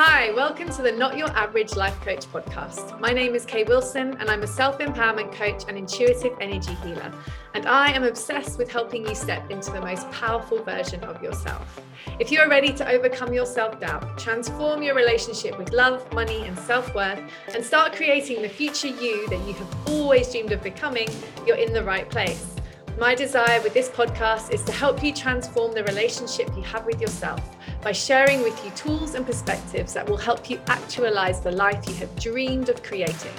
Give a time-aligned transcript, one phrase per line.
[0.00, 3.00] Hi, welcome to the Not Your Average Life Coach podcast.
[3.00, 7.12] My name is Kay Wilson, and I'm a self empowerment coach and intuitive energy healer.
[7.54, 11.80] And I am obsessed with helping you step into the most powerful version of yourself.
[12.20, 16.46] If you are ready to overcome your self doubt, transform your relationship with love, money,
[16.46, 17.20] and self worth,
[17.52, 21.08] and start creating the future you that you have always dreamed of becoming,
[21.44, 22.54] you're in the right place.
[23.00, 27.00] My desire with this podcast is to help you transform the relationship you have with
[27.00, 31.88] yourself by sharing with you tools and perspectives that will help you actualize the life
[31.88, 33.32] you have dreamed of creating.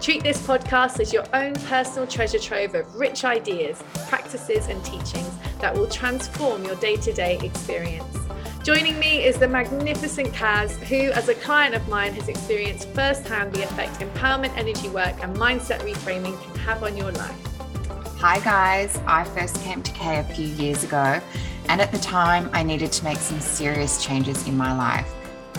[0.00, 5.30] Treat this podcast as your own personal treasure trove of rich ideas, practices, and teachings
[5.60, 8.18] that will transform your day to day experience.
[8.62, 13.52] Joining me is the magnificent Kaz, who, as a client of mine, has experienced firsthand
[13.54, 17.46] the effect empowerment energy work and mindset reframing can have on your life.
[18.18, 18.98] Hi, guys.
[19.06, 21.20] I first came to Kay a few years ago,
[21.68, 25.12] and at the time, I needed to make some serious changes in my life.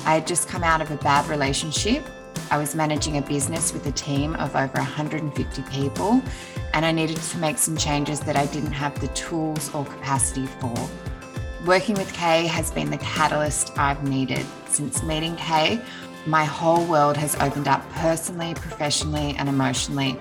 [0.05, 2.03] I had just come out of a bad relationship.
[2.49, 6.21] I was managing a business with a team of over 150 people,
[6.73, 10.45] and I needed to make some changes that I didn't have the tools or capacity
[10.45, 10.75] for.
[11.65, 14.45] Working with Kay has been the catalyst I've needed.
[14.67, 15.81] Since meeting Kay,
[16.25, 20.17] my whole world has opened up personally, professionally, and emotionally.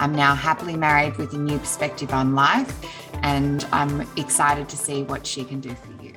[0.00, 2.74] I'm now happily married with a new perspective on life,
[3.22, 6.14] and I'm excited to see what she can do for you.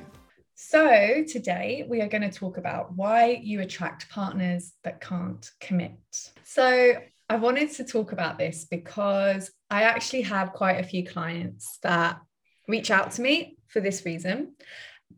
[0.54, 5.98] So, today we are going to talk about why you attract partners that can't commit.
[6.44, 6.94] So,
[7.28, 12.18] I wanted to talk about this because I actually have quite a few clients that
[12.66, 14.54] reach out to me for this reason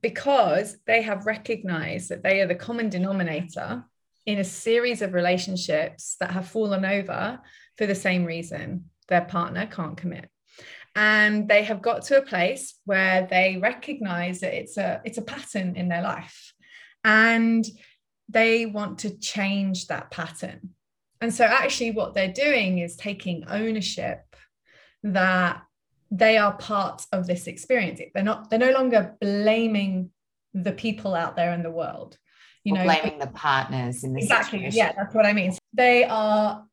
[0.02, 3.84] because they have recognized that they are the common denominator
[4.26, 7.40] in a series of relationships that have fallen over
[7.76, 10.28] for the same reason their partner can't commit.
[10.94, 15.22] And they have got to a place where they recognize that it's a it's a
[15.22, 16.54] pattern in their life.
[17.04, 17.64] And
[18.28, 20.70] they want to change that pattern.
[21.20, 24.20] And so actually what they're doing is taking ownership
[25.02, 25.62] that
[26.10, 28.00] they are part of this experience.
[28.14, 30.10] They're not they're no longer blaming
[30.54, 32.16] the people out there in the world.
[32.64, 34.78] You or know blaming the partners in this exactly situation.
[34.78, 35.52] yeah that's what i mean.
[35.74, 36.64] They are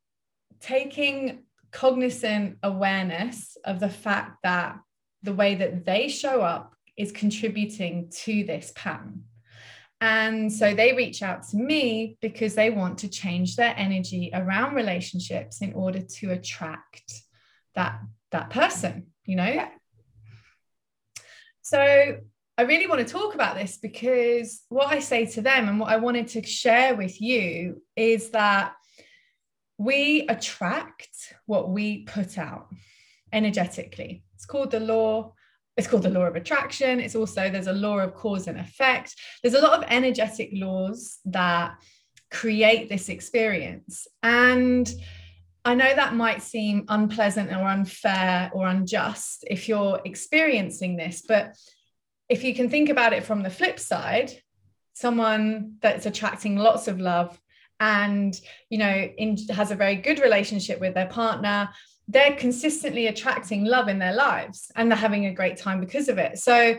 [0.63, 4.79] taking cognizant awareness of the fact that
[5.21, 9.23] the way that they show up is contributing to this pattern.
[9.99, 14.75] And so they reach out to me because they want to change their energy around
[14.75, 17.21] relationships in order to attract
[17.75, 17.99] that
[18.31, 19.45] that person, you know?
[19.47, 19.69] Yeah.
[21.61, 22.17] So
[22.57, 25.89] I really want to talk about this because what I say to them and what
[25.89, 28.73] I wanted to share with you is that
[29.83, 32.67] we attract what we put out
[33.31, 34.23] energetically.
[34.35, 35.33] It's called the law.
[35.75, 36.99] It's called the law of attraction.
[36.99, 39.15] It's also, there's a law of cause and effect.
[39.41, 41.75] There's a lot of energetic laws that
[42.31, 44.07] create this experience.
[44.21, 44.91] And
[45.65, 51.55] I know that might seem unpleasant or unfair or unjust if you're experiencing this, but
[52.29, 54.31] if you can think about it from the flip side,
[54.93, 57.39] someone that's attracting lots of love
[57.83, 58.39] and
[58.69, 61.69] you know in, has a very good relationship with their partner.
[62.07, 66.17] They're consistently attracting love in their lives and they're having a great time because of
[66.17, 66.37] it.
[66.37, 66.77] So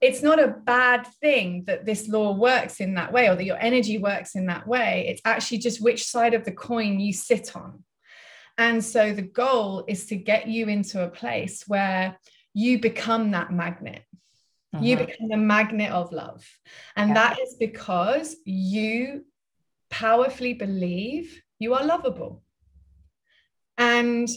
[0.00, 3.60] it's not a bad thing that this law works in that way or that your
[3.60, 5.06] energy works in that way.
[5.08, 7.82] It's actually just which side of the coin you sit on.
[8.56, 12.16] And so the goal is to get you into a place where
[12.54, 14.02] you become that magnet.
[14.74, 14.84] Uh-huh.
[14.84, 16.46] you become the magnet of love.
[16.94, 17.14] And yeah.
[17.14, 19.24] that is because you
[19.90, 22.42] powerfully believe you are lovable.
[23.76, 24.28] And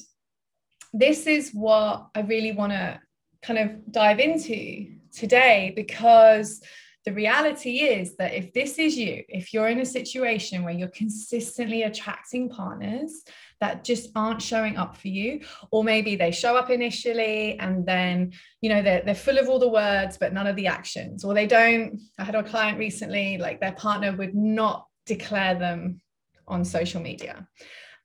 [0.93, 2.99] this is what I really want to
[3.41, 6.61] kind of dive into today because
[7.05, 10.87] the reality is that if this is you, if you're in a situation where you're
[10.89, 13.23] consistently attracting partners
[13.59, 15.41] that just aren't showing up for you,
[15.71, 18.31] or maybe they show up initially and then,
[18.61, 21.33] you know, they're, they're full of all the words, but none of the actions, or
[21.33, 21.99] they don't.
[22.19, 26.01] I had a client recently, like their partner would not declare them
[26.47, 27.47] on social media.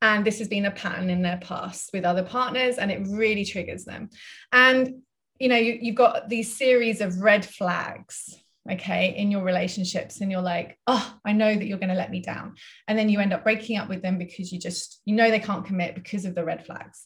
[0.03, 3.45] And this has been a pattern in their past with other partners, and it really
[3.45, 4.11] triggers them.
[4.53, 5.03] And
[5.39, 8.35] you know, you, you've got these series of red flags
[8.71, 12.11] okay in your relationships and you're like oh i know that you're going to let
[12.11, 12.55] me down
[12.89, 15.39] and then you end up breaking up with them because you just you know they
[15.39, 17.05] can't commit because of the red flags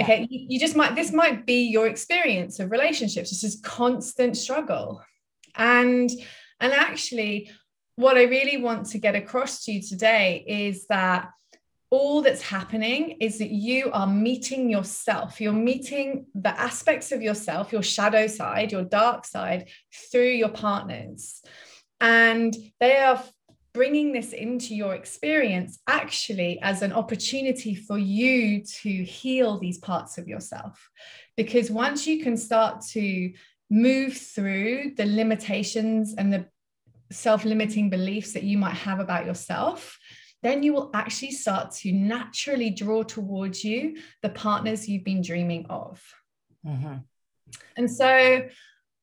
[0.00, 0.26] okay yeah.
[0.28, 5.00] you, you, just might this might be your experience of relationships this is constant struggle
[5.54, 6.10] and
[6.60, 7.50] and actually
[7.96, 11.30] what I really want to get across to you today is that
[11.90, 15.40] all that's happening is that you are meeting yourself.
[15.40, 19.68] You're meeting the aspects of yourself, your shadow side, your dark side,
[20.10, 21.42] through your partners.
[22.00, 23.22] And they are
[23.72, 30.18] bringing this into your experience actually as an opportunity for you to heal these parts
[30.18, 30.90] of yourself.
[31.36, 33.32] Because once you can start to
[33.70, 36.46] move through the limitations and the
[37.10, 39.98] self limiting beliefs that you might have about yourself,
[40.42, 45.66] then you will actually start to naturally draw towards you the partners you've been dreaming
[45.68, 46.02] of.
[46.66, 46.96] Mm-hmm.
[47.76, 48.48] And so,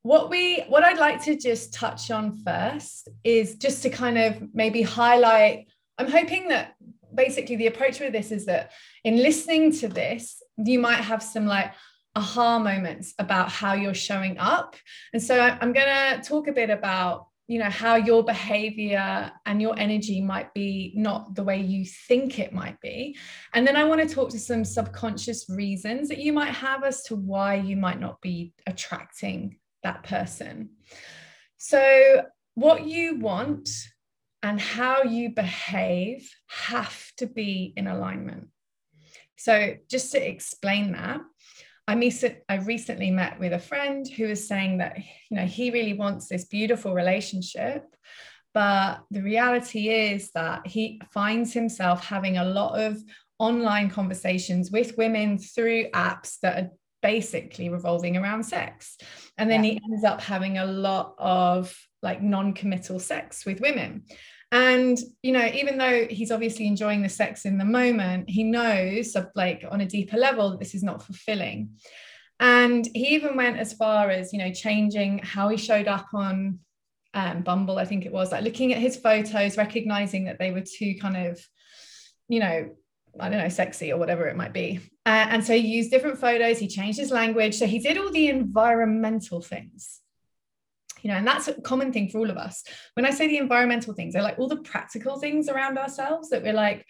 [0.02, 4.54] what we what I'd like to just touch on first is just to kind of
[4.54, 5.68] maybe highlight.
[5.98, 6.76] I'm hoping that
[7.14, 8.72] basically the approach with this is that
[9.04, 11.74] in listening to this, you might have some like
[12.16, 14.76] aha moments about how you're showing up.
[15.14, 19.62] And so I'm going to talk a bit about you know how your behavior and
[19.62, 23.18] your energy might be not the way you think it might be.
[23.54, 27.04] And then i want to talk to some subconscious reasons that you might have as
[27.04, 30.70] to why you might not be attracting that person.
[31.58, 32.24] So
[32.56, 33.70] what you want
[34.42, 38.50] and how you behave have to be in alignment.
[39.38, 41.22] So just to explain that
[41.88, 42.12] I,
[42.50, 44.98] I recently met with a friend who was saying that
[45.30, 47.84] you know he really wants this beautiful relationship
[48.54, 53.02] but the reality is that he finds himself having a lot of
[53.40, 56.70] online conversations with women through apps that are
[57.02, 58.98] basically revolving around sex
[59.38, 59.72] and then yeah.
[59.72, 64.04] he ends up having a lot of like non-committal sex with women
[64.54, 69.18] and you know even though he's obviously enjoying the sex in the moment he knows
[69.36, 71.72] like on a deeper level that this is not fulfilling
[72.40, 76.60] and he even went as far as you know changing how he showed up on
[77.16, 80.62] um, bumble i think it was like looking at his photos recognizing that they were
[80.62, 81.42] too kind of
[82.30, 82.70] you know
[83.20, 84.80] I don't know, sexy or whatever it might be.
[85.06, 87.54] Uh, and so he used different photos, he changed his language.
[87.54, 90.00] So he did all the environmental things
[91.04, 92.64] you know and that's a common thing for all of us.
[92.96, 96.42] When i say the environmental things they're like all the practical things around ourselves that
[96.42, 96.86] we're like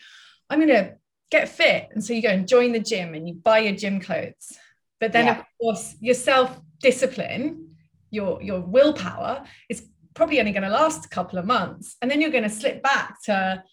[0.49, 0.95] i'm going to
[1.33, 1.89] get fit.
[1.91, 4.57] And so you go and join the gym and you buy your gym clothes.
[4.99, 5.39] But then yeah.
[5.39, 7.75] of course your self discipline
[8.11, 11.97] your your willpower is probably only going to last a couple of months.
[12.01, 13.63] And then you're going to slip back to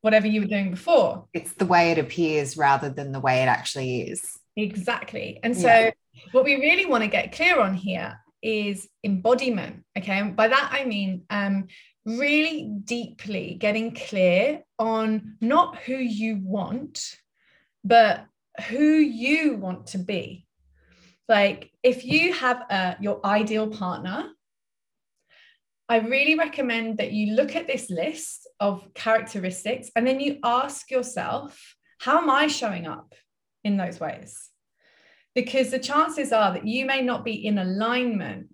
[0.00, 1.26] whatever you were doing before.
[1.34, 4.38] It's the way it appears rather than the way it actually is.
[4.56, 5.40] Exactly.
[5.42, 5.90] And so yeah.
[6.30, 9.84] what we really want to get clear on here is embodiment.
[9.96, 10.12] Okay.
[10.12, 11.66] And by that, I mean um,
[12.04, 17.16] really deeply getting clear on not who you want,
[17.82, 18.26] but
[18.68, 20.46] who you want to be.
[21.28, 24.28] Like if you have a, your ideal partner,
[25.88, 30.90] I really recommend that you look at this list of characteristics and then you ask
[30.90, 33.14] yourself, how am I showing up
[33.64, 34.50] in those ways?
[35.34, 38.48] Because the chances are that you may not be in alignment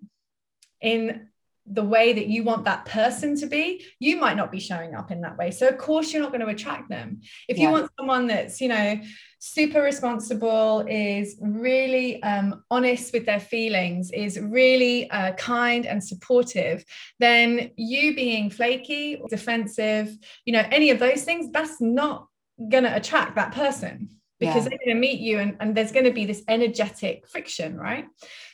[0.81, 1.27] in
[1.67, 5.11] the way that you want that person to be you might not be showing up
[5.11, 5.51] in that way.
[5.51, 7.21] So of course you're not going to attract them.
[7.47, 8.99] If you want someone that's you know
[9.43, 16.85] super responsible is really um, honest with their feelings is really uh, kind and supportive
[17.19, 22.27] then you being flaky defensive you know any of those things that's not
[22.69, 24.09] going to attract that person
[24.41, 24.69] because yeah.
[24.69, 28.05] they're going to meet you and, and there's going to be this energetic friction, right?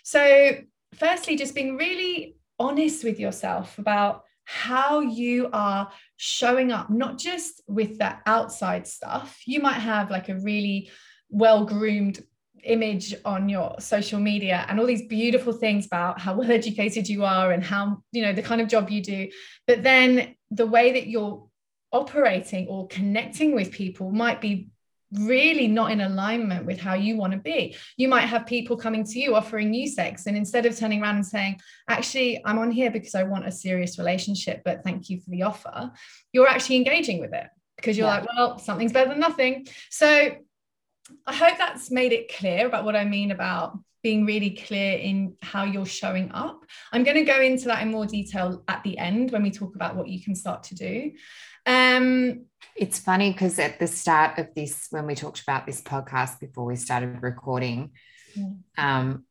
[0.04, 0.57] So,
[0.94, 7.62] firstly, just being really honest with yourself about how you are showing up, not just
[7.68, 9.42] with the outside stuff.
[9.45, 10.92] You might have like a really
[11.30, 12.23] well groomed
[12.64, 17.23] image on your social media and all these beautiful things about how well educated you
[17.23, 19.30] are and how, you know, the kind of job you do.
[19.68, 21.47] But then the way that you're
[21.94, 24.69] operating or connecting with people might be
[25.14, 27.76] really not in alignment with how you want to be.
[27.95, 31.16] You might have people coming to you offering you sex, and instead of turning around
[31.16, 31.59] and saying,
[31.90, 35.44] Actually, I'm on here because I want a serious relationship, but thank you for the
[35.44, 35.92] offer,
[36.33, 37.47] you're actually engaging with it
[37.78, 38.19] because you're yeah.
[38.19, 39.68] like, Well, something's better than nothing.
[39.90, 40.35] So
[41.26, 45.35] I hope that's made it clear about what I mean about being really clear in
[45.42, 46.64] how you're showing up.
[46.94, 49.76] I'm going to go into that in more detail at the end when we talk
[49.76, 51.11] about what you can start to do.
[51.68, 52.45] Um,
[52.76, 56.66] it's funny because at the start of this, when we talked about this podcast before
[56.66, 57.92] we started recording,
[58.78, 59.26] um,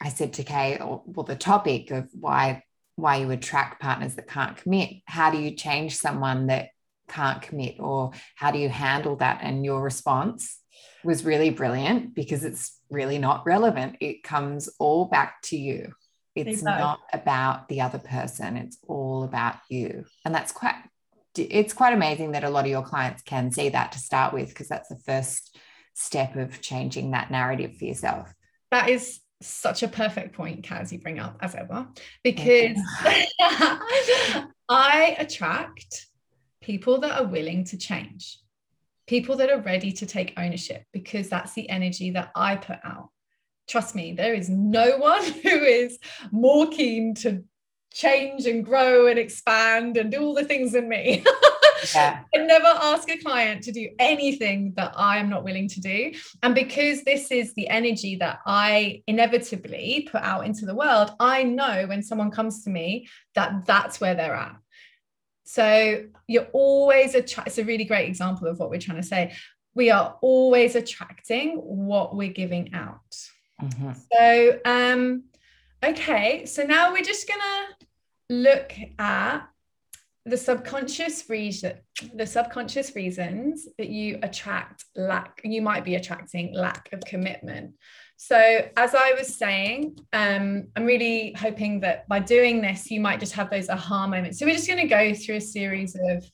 [0.00, 2.64] I said to Kay, oh, well, the topic of why
[2.96, 4.96] why you attract partners that can't commit.
[5.06, 6.68] How do you change someone that
[7.08, 9.40] can't commit, or how do you handle that?
[9.42, 10.58] And your response
[11.02, 13.96] was really brilliant because it's really not relevant.
[14.00, 15.92] It comes all back to you.
[16.34, 18.56] It's not about the other person.
[18.56, 20.04] It's all about you.
[20.24, 20.76] And that's quite
[21.36, 24.48] it's quite amazing that a lot of your clients can see that to start with,
[24.48, 25.56] because that's the first
[25.94, 28.32] step of changing that narrative for yourself.
[28.70, 31.88] That is such a perfect point, Kaz, you bring up as ever,
[32.22, 32.78] because
[34.68, 36.06] I attract
[36.60, 38.38] people that are willing to change,
[39.06, 43.10] people that are ready to take ownership, because that's the energy that I put out.
[43.68, 45.98] Trust me, there is no one who is
[46.30, 47.44] more keen to
[47.92, 51.24] change and grow and expand and do all the things in me.
[51.94, 52.20] Yeah.
[52.34, 56.12] I never ask a client to do anything that I am not willing to do.
[56.42, 61.42] And because this is the energy that I inevitably put out into the world, I
[61.42, 64.56] know when someone comes to me that that's where they're at.
[65.44, 67.48] So you're always attract.
[67.48, 69.34] It's a really great example of what we're trying to say.
[69.74, 73.00] We are always attracting what we're giving out.
[73.60, 73.92] Mm-hmm.
[74.12, 75.24] So, um,
[75.84, 77.66] okay, so now we're just gonna
[78.30, 79.46] look at
[80.24, 81.72] the subconscious reason
[82.14, 87.74] the subconscious reasons that you attract lack you might be attracting lack of commitment.
[88.16, 88.38] So
[88.76, 93.32] as i was saying um, i'm really hoping that by doing this you might just
[93.32, 94.38] have those aha moments.
[94.38, 96.24] So we're just going to go through a series of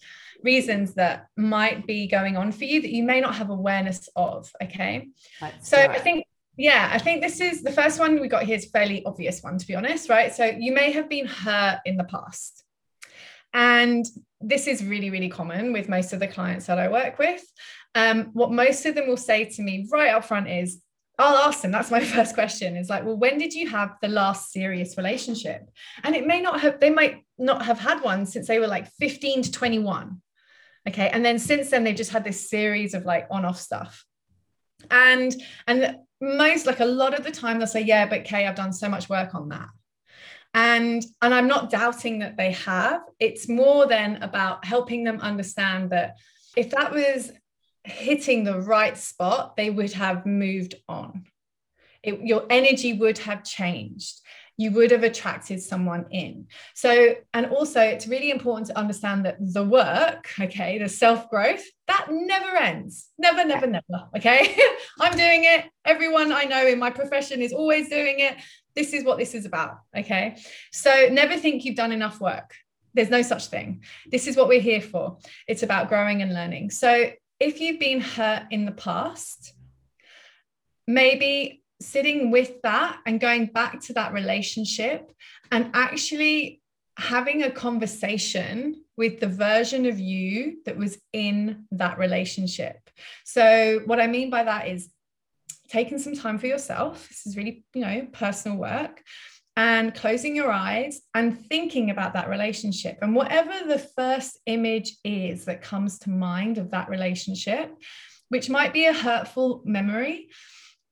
[0.45, 4.51] reasons that might be going on for you that you may not have awareness of
[4.63, 5.09] okay?
[5.41, 6.25] Let's so i think
[6.59, 9.43] yeah, I think this is the first one we got here is a fairly obvious
[9.45, 10.35] one, to be honest, right?
[10.35, 12.65] So you may have been hurt in the past.
[13.55, 14.05] And
[14.41, 17.45] this is really, really common with most of the clients that I work with.
[17.95, 20.83] Um, what most of them will say to me right up front is,
[21.17, 24.09] I'll ask them, that's my first question is like, well, when did you have the
[24.09, 25.63] last serious relationship?
[26.03, 28.91] And it may not have, they might not have had one since they were like
[28.99, 30.21] 15 to 21.
[30.89, 31.09] Okay.
[31.09, 34.05] And then since then, they've just had this series of like on off stuff.
[34.91, 35.35] And,
[35.67, 38.73] and most like a lot of the time they'll say yeah but kay i've done
[38.73, 39.69] so much work on that.
[40.55, 43.03] And and i'm not doubting that they have.
[43.21, 46.17] It's more than about helping them understand that
[46.57, 47.33] if that was
[47.85, 51.25] hitting the right spot they would have moved on.
[52.03, 54.21] It, your energy would have changed
[54.59, 56.49] you would have attracted someone in.
[56.75, 61.63] So, and also it's really important to understand that the work, okay, the self growth,
[61.87, 63.09] that never ends.
[63.17, 64.09] Never, never, never.
[64.17, 64.59] Okay.
[65.01, 65.67] I'm doing it.
[65.85, 68.37] Everyone I know in my profession is always doing it.
[68.75, 69.79] This is what this is about.
[69.97, 70.37] Okay.
[70.73, 72.53] So, never think you've done enough work.
[72.95, 73.85] There's no such thing.
[74.11, 75.19] This is what we're here for.
[75.47, 76.71] It's about growing and learning.
[76.71, 79.55] So, if you've been hurt in the past,
[80.89, 85.13] maybe sitting with that and going back to that relationship
[85.53, 86.61] and actually
[86.97, 92.77] having a conversation with the version of you that was in that relationship.
[93.25, 94.91] So, what I mean by that is
[95.69, 97.09] taking some time for yourself.
[97.09, 99.03] This is really, you know, personal work
[99.57, 102.99] and closing your eyes and thinking about that relationship.
[103.03, 107.75] And whatever the first image is that comes to mind of that relationship,
[108.29, 110.29] which might be a hurtful memory,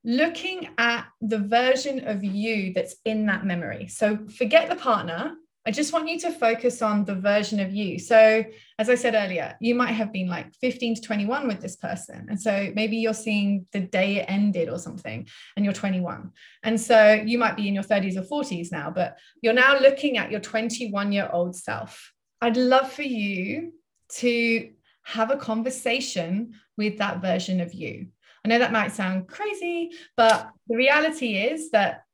[0.07, 3.89] looking at the version of you that's in that memory.
[3.89, 5.35] So forget the partner.
[5.67, 7.99] I just want you to focus on the version of you.
[7.99, 8.45] So,
[8.79, 12.29] as I said earlier, you might have been like 15 to 21 with this person.
[12.31, 16.31] And so maybe you're seeing the day it ended or something, and you're 21.
[16.63, 20.19] And so you might be in your 30s or 40s now, but you're now looking
[20.19, 22.13] at your 21 year old self.
[22.41, 23.73] I'd love for you
[24.19, 24.71] to
[25.03, 28.07] have a conversation with that version of you.
[28.47, 32.05] I know that might sound crazy, but the reality is that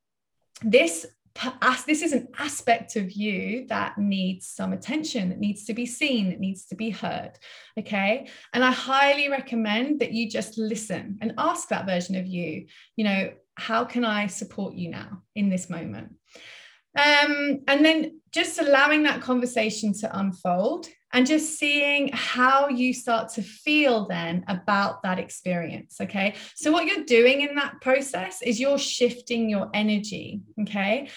[0.62, 1.04] this
[1.86, 6.30] this is an aspect of you that needs some attention it needs to be seen
[6.30, 7.32] it needs to be heard
[7.78, 8.28] okay?
[8.52, 13.04] And i highly recommend that you just listen and ask that version of you you
[13.04, 16.14] know how can i support you now in this moment?
[16.98, 23.28] Um, and then just allowing that conversation to unfold and just seeing how you start
[23.34, 26.00] to feel then about that experience.
[26.00, 26.34] Okay.
[26.54, 30.40] So, what you're doing in that process is you're shifting your energy.
[30.62, 31.08] Okay.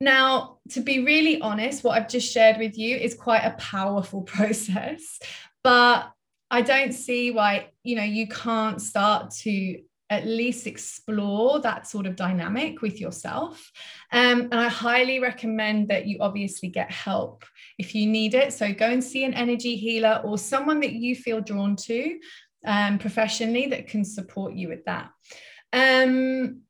[0.00, 4.22] Now, to be really honest, what I've just shared with you is quite a powerful
[4.34, 5.18] process,
[5.62, 6.10] but
[6.50, 12.06] I don't see why, you know, you can't start to at least explore that sort
[12.06, 13.72] of dynamic with yourself.
[14.12, 17.44] Um, and I highly recommend that you obviously get help
[17.78, 18.52] if you need it.
[18.52, 22.18] So go and see an energy healer or someone that you feel drawn to
[22.64, 25.10] um, professionally that can support you with that.
[25.72, 26.62] Um,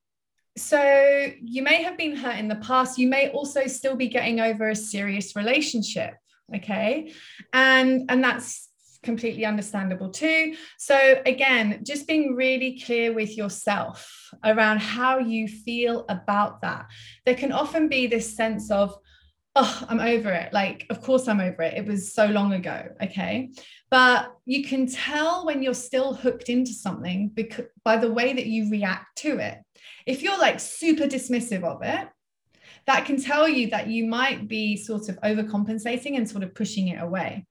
[0.56, 2.98] so you may have been hurt in the past.
[2.98, 6.14] You may also still be getting over a serious relationship.
[6.54, 7.12] Okay.
[7.52, 8.70] And, and that's
[9.02, 10.54] completely understandable too.
[10.78, 16.86] So, again, just being really clear with yourself around how you feel about that.
[17.24, 18.96] There can often be this sense of,
[19.54, 20.52] oh, I'm over it.
[20.52, 21.74] Like, of course, I'm over it.
[21.74, 22.88] It was so long ago.
[23.02, 23.50] Okay.
[23.90, 28.46] But you can tell when you're still hooked into something because by the way that
[28.46, 29.58] you react to it.
[30.06, 32.08] If you're like super dismissive of it,
[32.86, 36.88] that can tell you that you might be sort of overcompensating and sort of pushing
[36.88, 37.46] it away.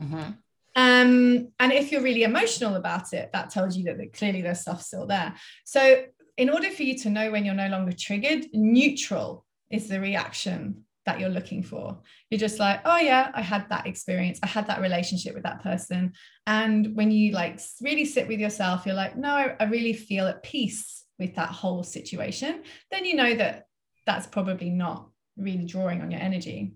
[0.00, 0.32] Mm-hmm.
[0.74, 4.60] Um, and if you're really emotional about it, that tells you that, that clearly there's
[4.60, 5.34] stuff still there.
[5.64, 6.04] So,
[6.38, 10.84] in order for you to know when you're no longer triggered, neutral is the reaction
[11.04, 11.98] that you're looking for.
[12.30, 14.38] You're just like, oh yeah, I had that experience.
[14.42, 16.12] I had that relationship with that person.
[16.46, 20.26] And when you like really sit with yourself, you're like, no, I, I really feel
[20.26, 22.62] at peace with that whole situation.
[22.90, 23.66] Then you know that
[24.06, 26.72] that's probably not really drawing on your energy.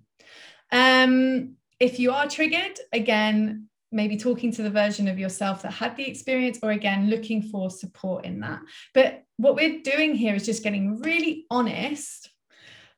[0.72, 5.96] Um, if you are triggered, again, maybe talking to the version of yourself that had
[5.96, 8.60] the experience, or again, looking for support in that.
[8.94, 12.30] But what we're doing here is just getting really honest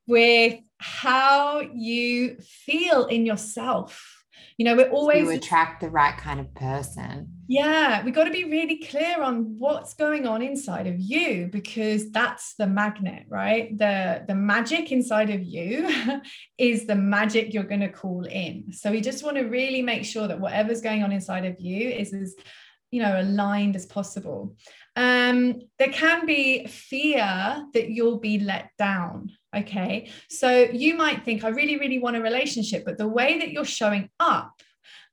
[0.07, 4.18] with how you feel in yourself.
[4.57, 7.33] You know, we're always you attract the right kind of person.
[7.47, 12.11] Yeah, we got to be really clear on what's going on inside of you because
[12.11, 13.77] that's the magnet, right?
[13.77, 15.89] The the magic inside of you
[16.59, 18.73] is the magic you're going to call in.
[18.73, 21.89] So we just want to really make sure that whatever's going on inside of you
[21.89, 22.35] is as
[22.91, 24.57] you know aligned as possible
[24.97, 30.11] um, there can be fear that you'll be let down Okay.
[30.29, 33.65] So you might think, I really, really want a relationship, but the way that you're
[33.65, 34.61] showing up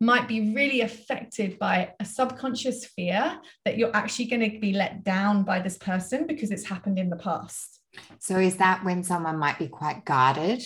[0.01, 5.05] might be really affected by a subconscious fear that you're actually going to be let
[5.05, 7.79] down by this person because it's happened in the past.
[8.19, 10.61] So is that when someone might be quite guarded?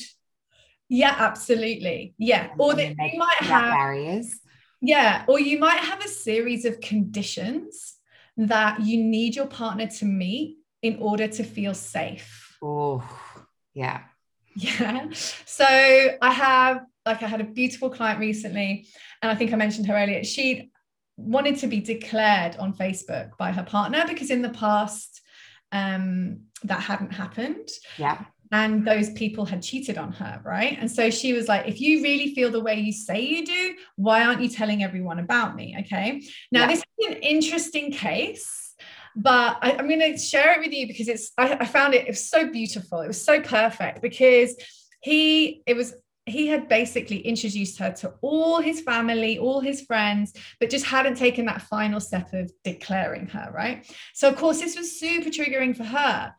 [0.87, 2.15] Yeah, absolutely.
[2.17, 2.49] Yeah.
[2.57, 4.39] Or that you might have barriers.
[4.81, 5.25] Yeah.
[5.27, 7.97] Or you might have a series of conditions
[8.37, 12.57] that you need your partner to meet in order to feel safe.
[12.63, 13.03] Oh,
[13.79, 14.01] yeah.
[14.55, 15.07] Yeah.
[15.45, 18.87] So I have, like, I had a beautiful client recently,
[19.21, 20.23] and I think I mentioned her earlier.
[20.25, 20.69] She
[21.15, 25.21] wanted to be declared on Facebook by her partner because in the past,
[25.71, 27.69] um, that hadn't happened.
[27.97, 28.25] Yeah.
[28.51, 30.75] And those people had cheated on her, right?
[30.77, 33.75] And so she was like, if you really feel the way you say you do,
[33.95, 35.77] why aren't you telling everyone about me?
[35.81, 36.21] Okay.
[36.51, 36.67] Now, yeah.
[36.67, 38.68] this is an interesting case
[39.15, 42.07] but I, am going to share it with you because it's I, I found it,
[42.07, 44.55] it was so beautiful it was so perfect because
[45.01, 45.93] he it was
[46.29, 51.15] he had basically introduced her to all his family, all his friends, but just hadn't
[51.15, 53.85] taken that final step of declaring her, right?
[54.13, 56.33] So, of course, this was super triggering for her.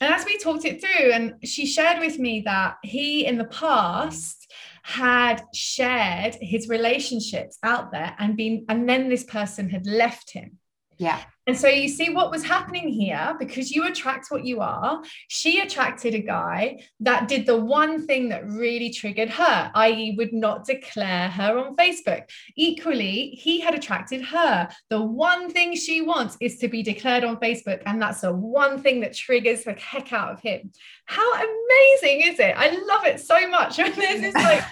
[0.00, 3.44] And as we talked it through, and she shared with me that he in the
[3.44, 4.50] past
[4.82, 10.58] had shared his relationships out there and been, and then this person had left him.
[10.98, 11.20] Yeah.
[11.48, 15.02] And so you see what was happening here because you attract what you are.
[15.28, 20.34] She attracted a guy that did the one thing that really triggered her, i.e., would
[20.34, 22.28] not declare her on Facebook.
[22.54, 24.68] Equally, he had attracted her.
[24.90, 27.82] The one thing she wants is to be declared on Facebook.
[27.86, 30.70] And that's the one thing that triggers the heck out of him.
[31.06, 32.54] How amazing is it?
[32.58, 33.76] I love it so much.
[33.78, 34.62] there's this like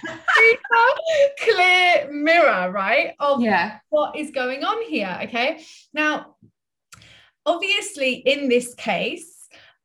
[1.40, 3.14] clear mirror, right?
[3.18, 3.78] Of yeah.
[3.88, 5.18] what is going on here.
[5.22, 5.64] Okay.
[5.94, 6.36] Now,
[7.46, 9.36] obviously, in this case,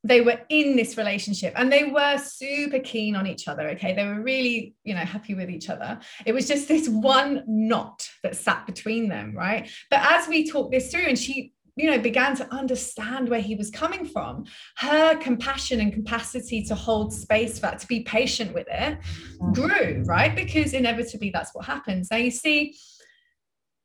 [0.03, 3.93] they were in this relationship and they were super keen on each other okay?
[3.93, 5.99] They were really you know happy with each other.
[6.25, 9.69] It was just this one knot that sat between them right?
[9.89, 13.55] But as we talked this through and she you know began to understand where he
[13.55, 14.43] was coming from
[14.77, 18.97] her compassion and capacity to hold space for that to be patient with it
[19.39, 19.53] mm.
[19.53, 20.35] grew right?
[20.35, 22.09] Because inevitably that's what happens.
[22.09, 22.75] Now you see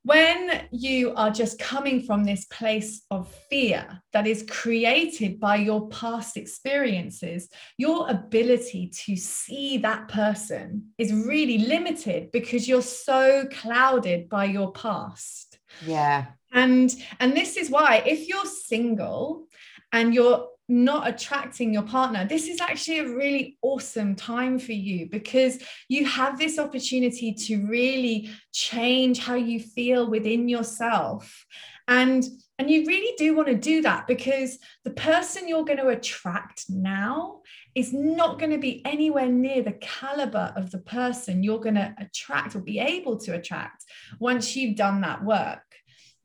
[0.07, 5.89] when you are just coming from this place of fear that is created by your
[5.89, 14.29] past experiences, your ability to see that person is really limited because you're so clouded
[14.29, 15.59] by your past.
[15.85, 16.27] Yeah.
[16.53, 19.49] And and this is why if you're single
[19.91, 25.09] and you're not attracting your partner, this is actually a really awesome time for you
[25.09, 31.45] because you have this opportunity to really change how you feel within yourself.
[31.89, 32.25] And
[32.59, 36.65] and you really do want to do that because the person you're going to attract
[36.71, 37.43] now
[37.75, 41.95] is not going to be anywhere near the caliber of the person you're going to
[41.99, 43.85] attract or be able to attract
[44.21, 45.66] once you've done that work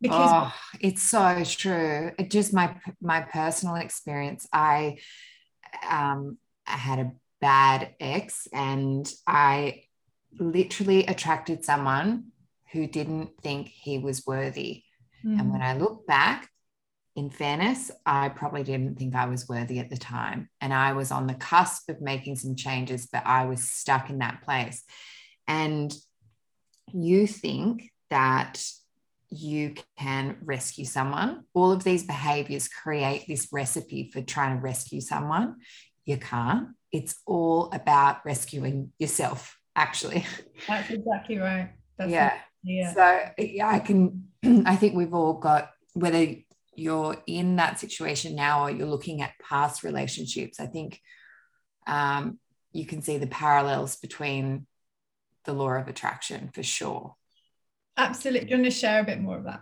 [0.01, 2.11] because oh, it's so true.
[2.17, 4.97] It just my my personal experience i
[5.89, 6.37] um
[6.67, 9.81] I had a bad ex and i
[10.39, 12.25] literally attracted someone
[12.71, 14.83] who didn't think he was worthy.
[15.25, 15.39] Mm.
[15.39, 16.49] and when i look back
[17.15, 20.49] in fairness i probably didn't think i was worthy at the time.
[20.61, 24.19] And i was on the cusp of making some changes but i was stuck in
[24.19, 24.83] that place.
[25.47, 25.93] And
[26.93, 28.63] you think that
[29.31, 31.45] you can rescue someone.
[31.53, 35.55] All of these behaviors create this recipe for trying to rescue someone.
[36.05, 36.69] You can't.
[36.91, 40.25] It's all about rescuing yourself, actually.
[40.67, 41.71] That's exactly right.
[41.97, 42.33] That's yeah.
[42.63, 44.27] yeah so yeah i can
[44.65, 46.33] i think we've all got whether
[46.75, 50.99] you're in that situation now or you're looking at past relationships i think
[51.87, 52.37] um,
[52.71, 54.67] you can see the parallels between
[55.45, 57.15] the law of attraction for sure
[57.97, 58.47] absolutely.
[58.47, 59.61] Do you want to share a bit more of that?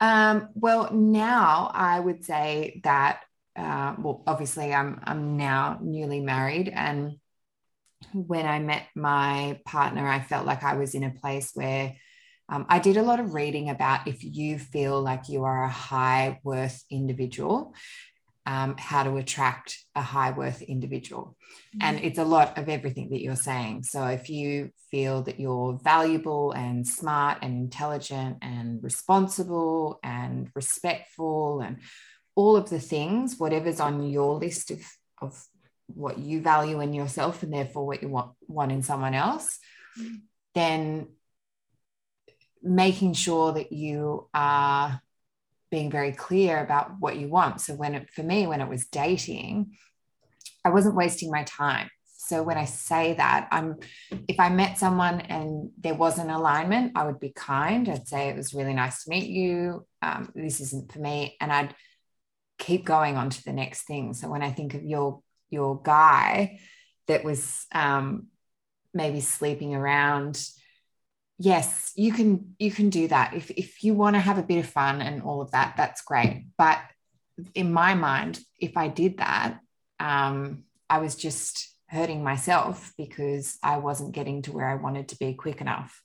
[0.00, 3.20] Um, well now i would say that
[3.54, 7.20] uh, well obviously i'm i'm now newly married and
[8.12, 11.94] when i met my partner i felt like i was in a place where
[12.48, 15.70] um, I did a lot of reading about if you feel like you are a
[15.70, 17.74] high worth individual,
[18.46, 21.36] um, how to attract a high worth individual.
[21.76, 21.78] Mm-hmm.
[21.82, 23.84] And it's a lot of everything that you're saying.
[23.84, 31.60] So if you feel that you're valuable and smart and intelligent and responsible and respectful
[31.60, 31.78] and
[32.34, 34.80] all of the things, whatever's on your list of,
[35.20, 35.44] of
[35.86, 39.58] what you value in yourself and therefore what you want, want in someone else,
[39.98, 40.16] mm-hmm.
[40.54, 41.08] then
[42.62, 45.00] making sure that you are
[45.72, 47.62] being very clear about what you want.
[47.62, 49.72] So when it, for me, when it was dating,
[50.66, 51.88] I wasn't wasting my time.
[52.04, 53.76] So when I say that, I'm
[54.28, 57.88] if I met someone and there was an alignment, I would be kind.
[57.88, 59.86] I'd say it was really nice to meet you.
[60.02, 61.74] Um, this isn't for me, and I'd
[62.58, 64.14] keep going on to the next thing.
[64.14, 66.60] So when I think of your your guy
[67.08, 68.28] that was um,
[68.94, 70.46] maybe sleeping around
[71.42, 73.34] yes you can you can do that.
[73.34, 76.02] If if you want to have a bit of fun and all of that that's
[76.02, 76.46] great.
[76.56, 76.78] But
[77.54, 79.58] in my mind if i did that
[79.98, 85.18] um, i was just hurting myself because i wasn't getting to where i wanted to
[85.18, 86.02] be quick enough.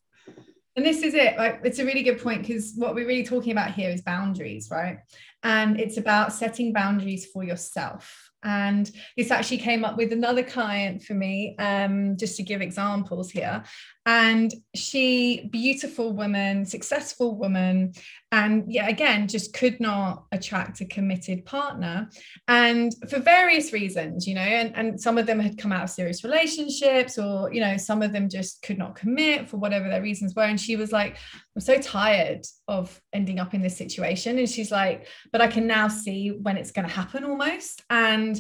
[0.76, 3.52] And this is it like it's a really good point because what we're really talking
[3.52, 5.00] about here is boundaries right?
[5.44, 8.28] And it's about setting boundaries for yourself.
[8.44, 13.32] And this actually came up with another client for me, um, just to give examples
[13.32, 13.64] here.
[14.08, 17.92] And she, beautiful woman, successful woman,
[18.32, 22.10] and yeah, again, just could not attract a committed partner.
[22.48, 25.90] And for various reasons, you know, and, and some of them had come out of
[25.90, 30.02] serious relationships, or, you know, some of them just could not commit for whatever their
[30.02, 30.44] reasons were.
[30.44, 31.18] And she was like,
[31.54, 34.40] I'm so tired of ending up in this situation.
[34.40, 37.84] And she's like, but I can now see when it's going to happen almost.
[37.90, 38.40] And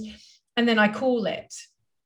[0.55, 1.53] and then I call it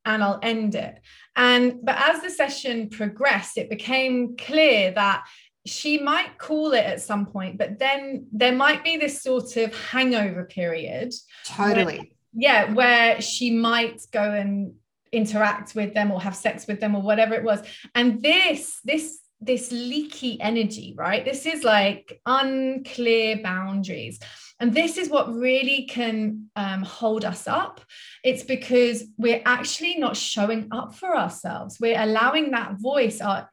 [0.06, 1.00] and I'll end it.
[1.36, 5.24] And but as the session progressed, it became clear that
[5.66, 9.76] she might call it at some point, but then there might be this sort of
[9.76, 11.14] hangover period.
[11.46, 11.98] Totally.
[11.98, 14.74] Where, yeah, where she might go and
[15.12, 17.62] interact with them or have sex with them or whatever it was.
[17.94, 21.25] And this, this this leaky energy, right?
[21.25, 24.19] This is like unclear boundaries.
[24.60, 27.82] And this is what really can um, hold us up.
[28.23, 31.77] It's because we're actually not showing up for ourselves.
[31.82, 33.49] We're allowing that voice, our,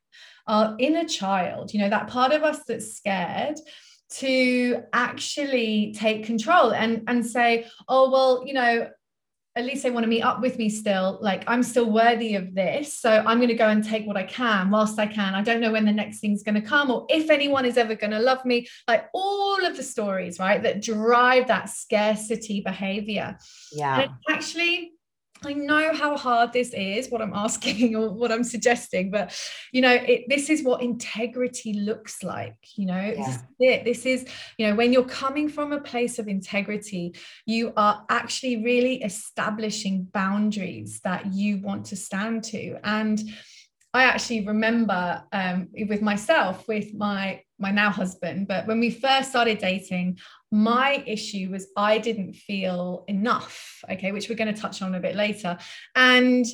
[0.46, 3.57] our inner child, you know, that part of us that's scared
[4.11, 8.88] to actually take control and and say oh well you know
[9.59, 11.18] at least they want to meet up with me still.
[11.21, 12.94] Like I'm still worthy of this.
[12.94, 15.35] So I'm going to go and take what I can whilst I can.
[15.35, 17.97] I don't know when the next thing's going to come or if anyone is ever
[17.97, 18.68] going to love me.
[18.87, 23.37] Like all of the stories, right, that drive that scarcity behavior.
[23.73, 24.03] Yeah.
[24.03, 24.92] And actually
[25.44, 29.38] I know how hard this is, what I'm asking or what I'm suggesting, but
[29.72, 32.57] you know, it, this is what integrity looks like.
[32.77, 33.14] You know, yeah.
[33.14, 33.85] this, is it.
[33.85, 37.14] this is, you know, when you're coming from a place of integrity,
[37.46, 42.79] you are actually really establishing boundaries that you want to stand to.
[42.85, 43.20] And
[43.94, 49.31] I actually remember um, with myself, with my my now husband, but when we first
[49.31, 50.18] started dating,
[50.53, 53.83] my issue was I didn't feel enough.
[53.90, 55.59] Okay, which we're going to touch on a bit later,
[55.96, 56.44] and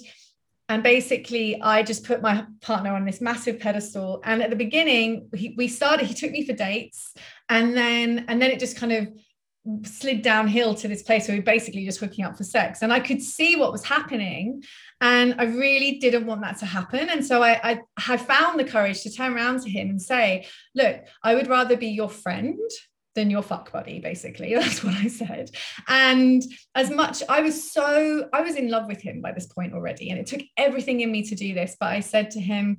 [0.68, 4.22] and basically I just put my partner on this massive pedestal.
[4.24, 6.06] And at the beginning, he, we started.
[6.06, 7.14] He took me for dates,
[7.48, 9.08] and then and then it just kind of
[9.84, 12.82] slid downhill to this place where we were basically just hooking up for sex.
[12.82, 14.62] And i could see what was happening
[15.00, 17.08] and i really didn't want that to happen.
[17.08, 20.46] And so I, I had found the courage to turn around to him and say
[20.74, 22.58] look i would rather be your friend
[23.14, 24.54] than your fuck buddy basically.
[24.54, 25.50] That's what i said.
[25.88, 26.42] And
[26.74, 30.10] as much i was so i was in love with him by this point already
[30.10, 31.76] and it took everything in me to do this.
[31.80, 32.78] But i said to him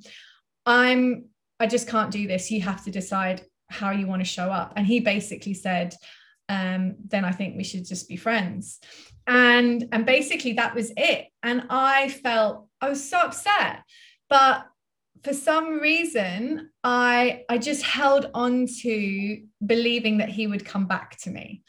[0.67, 1.25] i'm
[1.59, 2.51] i just can't do this.
[2.51, 4.73] You have to decide how you want to show up.
[4.75, 5.95] And he basically said
[6.49, 8.79] um, then I think we should just be friends.
[9.27, 11.27] And and basically that was it.
[11.41, 13.84] And I felt I was so upset,
[14.29, 14.65] but
[15.23, 21.17] for some reason I I just held on to believing that he would come back
[21.21, 21.63] to me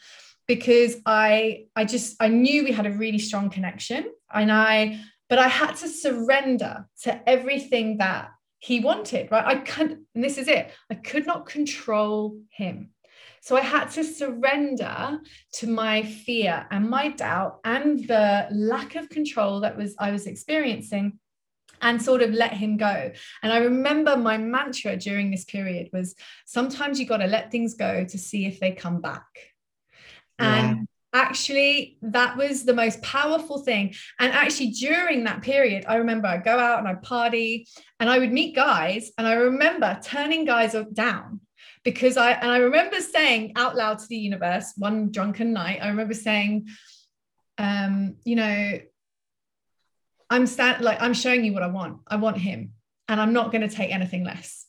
[0.47, 5.39] because I I just I knew we had a really strong connection and I but
[5.39, 9.45] I had to surrender to everything that he wanted, right?
[9.45, 12.91] I couldn't, and this is it, I could not control him.
[13.47, 15.21] So I had to surrender
[15.53, 20.27] to my fear and my doubt and the lack of control that was I was
[20.27, 21.17] experiencing
[21.81, 23.09] and sort of let him go.
[23.41, 26.13] And I remember my mantra during this period was
[26.45, 29.23] sometimes you got to let things go to see if they come back.
[30.41, 30.71] Yeah.
[30.71, 36.27] And actually that was the most powerful thing and actually during that period i remember
[36.27, 37.65] i'd go out and i'd party
[38.01, 41.39] and i would meet guys and i remember turning guys down
[41.87, 45.87] because i and i remember saying out loud to the universe one drunken night i
[45.87, 46.67] remember saying
[47.59, 48.77] um you know
[50.29, 51.99] i'm stand like i'm showing you what i want.
[52.05, 52.73] I want him
[53.07, 54.65] and i'm not going to take anything less.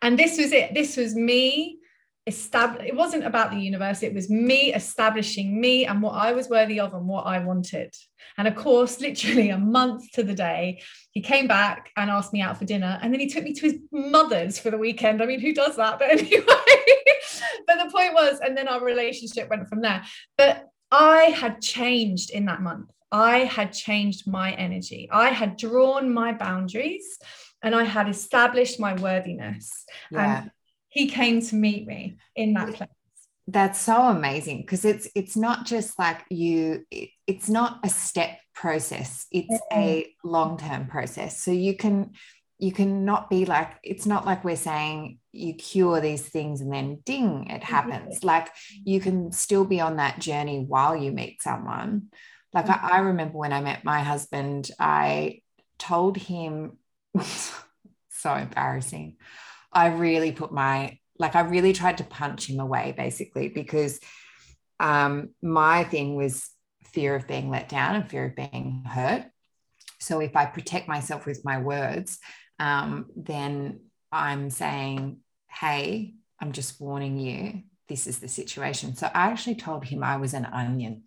[0.00, 0.72] And this was it.
[0.72, 1.78] This was me
[2.26, 6.80] it wasn't about the universe it was me establishing me and what i was worthy
[6.80, 7.94] of and what i wanted.
[8.38, 12.40] And of course literally a month to the day he came back and asked me
[12.40, 15.22] out for dinner and then he took me to his mother's for the weekend.
[15.22, 15.98] I mean who does that?
[15.98, 16.42] But anyway
[17.66, 20.02] but the point was and then our relationship went from there.
[20.36, 22.90] But i had changed in that month.
[23.12, 25.08] I had changed my energy.
[25.12, 27.18] I had drawn my boundaries
[27.62, 29.84] and I had established my worthiness.
[30.10, 30.42] Yeah.
[30.42, 30.50] And
[30.96, 32.88] he came to meet me in that place
[33.48, 38.38] that's so amazing because it's it's not just like you it, it's not a step
[38.54, 39.78] process it's mm-hmm.
[39.78, 42.10] a long-term process so you can
[42.58, 46.72] you can not be like it's not like we're saying you cure these things and
[46.72, 48.26] then ding it happens mm-hmm.
[48.26, 48.48] like
[48.84, 52.08] you can still be on that journey while you meet someone
[52.52, 52.86] like mm-hmm.
[52.86, 55.42] I, I remember when i met my husband i
[55.78, 56.78] told him
[58.08, 59.16] so embarrassing
[59.76, 64.00] I really put my like I really tried to punch him away basically because
[64.80, 66.48] um, my thing was
[66.92, 69.26] fear of being let down and fear of being hurt.
[70.00, 72.18] So if I protect myself with my words,
[72.58, 77.62] um, then I'm saying, "Hey, I'm just warning you.
[77.88, 81.04] This is the situation." So I actually told him I was an onion.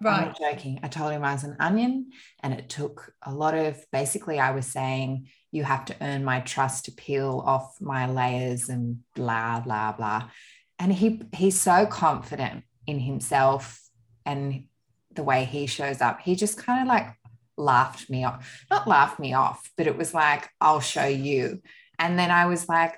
[0.00, 0.20] Right.
[0.20, 0.80] I'm not joking.
[0.82, 2.10] I told him I was an onion,
[2.42, 6.40] and it took a lot of basically, I was saying, you have to earn my
[6.40, 10.30] trust to peel off my layers and blah blah blah.
[10.78, 13.80] And he he's so confident in himself
[14.24, 14.64] and
[15.12, 16.20] the way he shows up.
[16.20, 17.14] He just kind of like
[17.56, 21.60] laughed me off not laughed me off but it was like i'll show you.
[21.98, 22.96] And then i was like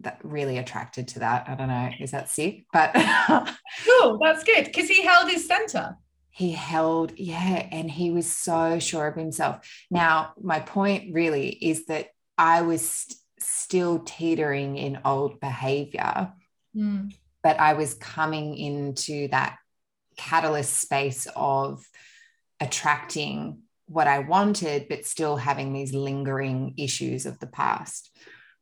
[0.00, 1.48] that really attracted to that.
[1.48, 2.64] I don't know is that sick?
[2.72, 2.92] But
[3.86, 5.96] cool that's good because he held his center
[6.32, 11.86] he held yeah and he was so sure of himself now my point really is
[11.86, 16.32] that i was st- still teetering in old behavior
[16.74, 17.12] mm.
[17.42, 19.56] but i was coming into that
[20.16, 21.84] catalyst space of
[22.60, 28.10] attracting what i wanted but still having these lingering issues of the past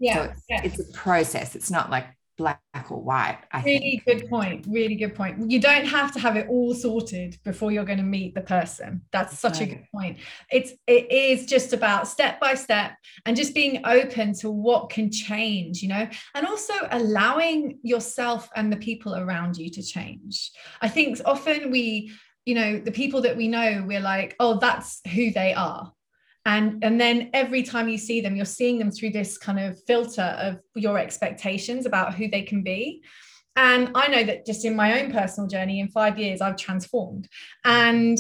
[0.00, 0.62] yeah, so it's, yeah.
[0.64, 2.06] it's a process it's not like
[2.40, 3.38] black or white.
[3.52, 4.22] I really think.
[4.22, 4.66] good point.
[4.66, 5.50] Really good point.
[5.50, 9.02] You don't have to have it all sorted before you're going to meet the person.
[9.12, 10.18] That's such a good point.
[10.50, 12.92] It's it is just about step by step
[13.26, 18.72] and just being open to what can change, you know, and also allowing yourself and
[18.72, 20.50] the people around you to change.
[20.80, 22.12] I think often we
[22.46, 25.92] you know the people that we know we're like oh that's who they are
[26.46, 29.78] and and then every time you see them you're seeing them through this kind of
[29.86, 33.02] filter of your expectations about who they can be.
[33.56, 37.28] And i know that just in my own personal journey in 5 years i've transformed.
[37.64, 38.18] And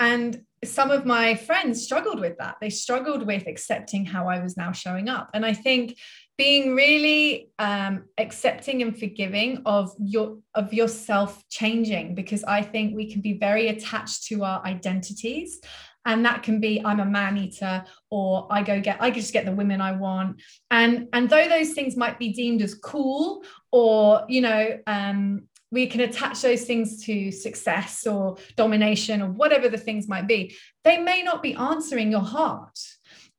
[0.00, 2.56] and some of my friends struggled with that.
[2.60, 5.30] They struggled with accepting how i was now showing up.
[5.34, 5.96] And i think
[6.38, 13.10] being really um, accepting and forgiving of your of yourself changing because i think we
[13.12, 15.60] can be very attached to our identities
[16.04, 19.44] and that can be i'm a man eater or i go get i just get
[19.44, 20.40] the women i want.
[20.70, 25.86] And and though those things might be deemed as cool or you know um, we
[25.86, 30.98] can attach those things to success or domination or whatever the things might be they
[30.98, 32.78] may not be answering your heart.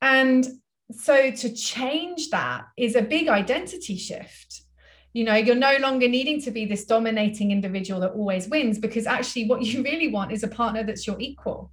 [0.01, 0.47] And
[0.91, 4.61] so to change that is a big identity shift.
[5.13, 9.05] You know you're no longer needing to be this dominating individual that always wins because
[9.05, 11.71] actually what you really want is a partner that's your equal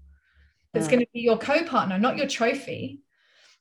[0.72, 0.90] that's mm.
[0.90, 3.00] going to be your co-partner not your trophy.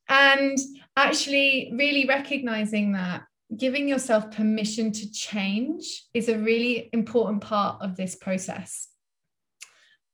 [0.07, 0.57] And
[0.97, 3.23] actually really recognizing that
[3.55, 8.87] giving yourself permission to change is a really important part of this process.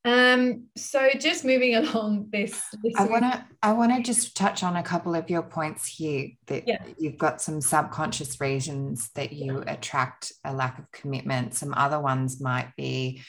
[0.04, 4.62] Um so just moving along this, this i want to i want to just touch
[4.62, 6.84] on a couple of your points here that yeah.
[7.00, 11.56] you've got some subconscious reasons that you attract a lack of commitment.
[11.56, 13.24] Some other ones might be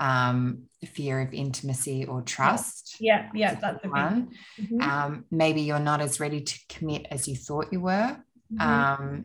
[0.00, 2.96] um, fear of intimacy or trust.
[3.00, 4.30] Yeah, yeah, that's the one.
[4.60, 4.80] Mm-hmm.
[4.80, 8.16] Um, maybe you're not as ready to commit as you thought you were.
[8.52, 8.60] Mm-hmm.
[8.60, 9.24] Um,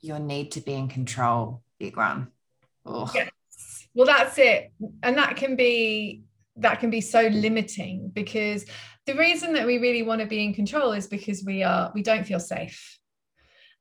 [0.00, 2.28] your need to be in control, big one.
[3.14, 3.88] Yes.
[3.94, 6.22] Well, that's it, and that can be
[6.56, 8.64] that can be so limiting because
[9.06, 12.02] the reason that we really want to be in control is because we are we
[12.02, 12.97] don't feel safe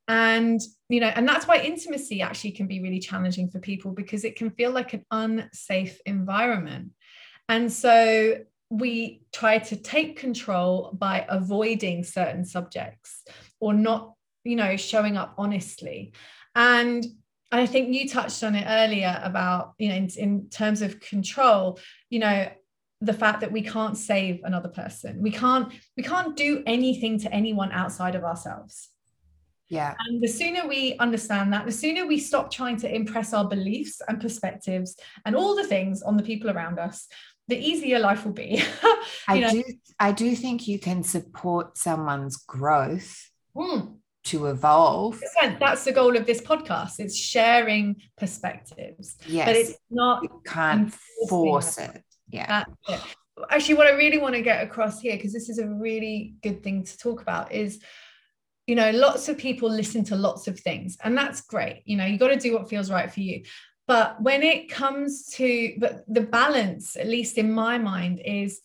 [0.08, 4.24] and you know and that's why intimacy actually can be really challenging for people because
[4.24, 6.92] it can feel like an unsafe environment
[7.50, 8.38] and so
[8.70, 13.24] we try to take control by avoiding certain subjects
[13.60, 16.14] or not you know showing up honestly
[16.56, 17.06] and
[17.52, 21.80] I think you touched on it earlier about, you know, in, in terms of control,
[22.10, 22.50] you know,
[23.00, 25.22] the fact that we can't save another person.
[25.22, 28.90] We can't, we can't do anything to anyone outside of ourselves.
[29.70, 29.96] Yeah.
[30.08, 34.02] And the sooner we understand that, the sooner we stop trying to impress our beliefs
[34.08, 37.08] and perspectives and all the things on the people around us,
[37.48, 38.62] the easier life will be.
[39.28, 39.52] I know?
[39.52, 39.64] do
[40.00, 43.96] I do think you can support someone's growth mm.
[44.26, 45.22] to evolve.
[45.60, 47.00] That's the goal of this podcast.
[47.00, 49.18] It's sharing perspectives.
[49.26, 49.48] Yes.
[49.48, 50.94] But it's not you can't
[51.30, 52.04] force it.
[52.30, 52.64] Yeah.
[52.88, 53.00] It.
[53.50, 56.64] Actually, what I really want to get across here, because this is a really good
[56.64, 57.80] thing to talk about, is
[58.68, 61.82] you know lots of people listen to lots of things and that's great.
[61.86, 63.44] You know you got to do what feels right for you.
[63.88, 68.60] But when it comes to but the balance at least in my mind is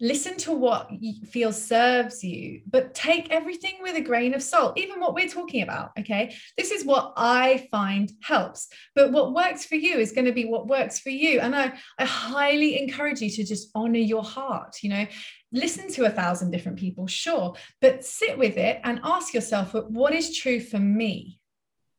[0.00, 0.90] listen to what
[1.30, 5.62] feels serves you but take everything with a grain of salt even what we're talking
[5.62, 6.34] about okay?
[6.58, 10.46] This is what i find helps but what works for you is going to be
[10.46, 14.76] what works for you and i i highly encourage you to just honor your heart
[14.82, 15.06] you know?
[15.52, 20.12] Listen to a thousand different people sure but sit with it and ask yourself what
[20.12, 21.38] is true for me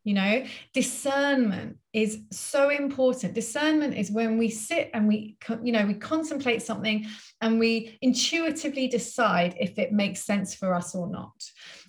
[0.05, 0.45] you know?
[0.73, 3.33] Discernment is so important.
[3.33, 7.05] Discernment is when we sit and we you know we contemplate something
[7.41, 11.35] and we intuitively decide if it makes sense for us or not.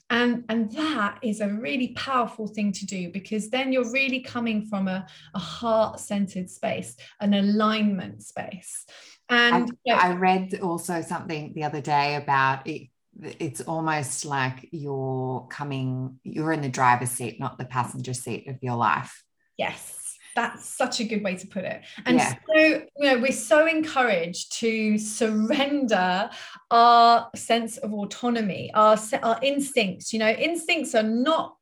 [0.09, 4.65] And and that is a really powerful thing to do because then you're really coming
[4.67, 8.87] from a, a heart-centered space an alignment space.
[9.29, 9.99] And I, yeah.
[10.01, 12.89] I read also something the other day about it
[13.23, 18.57] it's almost like you're coming you're in the driver's seat not the passenger seat of
[18.63, 19.23] your life.
[19.57, 20.03] Yes
[20.37, 21.83] that's such a good way to put it.
[22.05, 22.35] And yeah.
[22.47, 26.31] so you know we're so encouraged to surrender
[26.71, 31.57] our sense of autonomy our our instincts you know instincts are not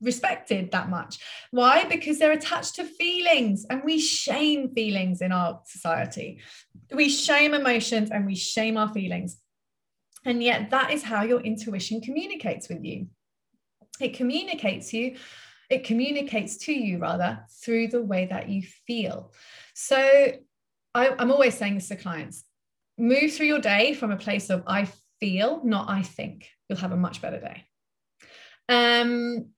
[0.00, 1.18] respected that much.
[1.50, 1.84] Why?
[1.84, 6.40] Because they're attached to feelings and we shame feelings in our society.
[6.92, 9.38] We shame emotions and we shame our feelings
[10.24, 13.08] and yet, that is how your intuition communicates with you.
[14.00, 15.16] It communicates you,
[15.70, 19.32] it communicates to you rather through the way that you feel.
[19.74, 19.96] So
[20.94, 22.44] I, I'm always saying this to clients
[22.98, 24.88] move through your day from a place of I
[25.20, 26.48] feel, not I think.
[26.68, 27.64] You'll have a much better day.
[28.68, 29.50] Um,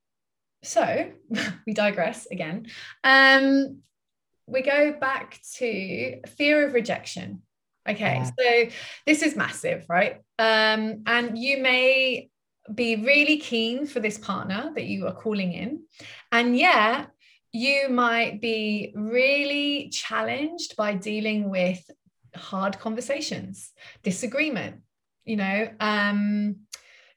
[0.63, 1.13] so
[1.67, 2.67] we digress again.
[3.05, 3.81] Um,
[4.47, 7.43] we go back to fear of rejection.
[7.89, 8.31] Okay, yeah.
[8.39, 10.17] so this is massive, right?
[10.39, 12.29] Um, and you may
[12.75, 15.85] be really keen for this partner that you are calling in,
[16.33, 17.11] and yet
[17.53, 21.83] you might be really challenged by dealing with
[22.35, 23.73] hard conversations,
[24.03, 24.83] disagreement.
[25.25, 26.57] You know, um,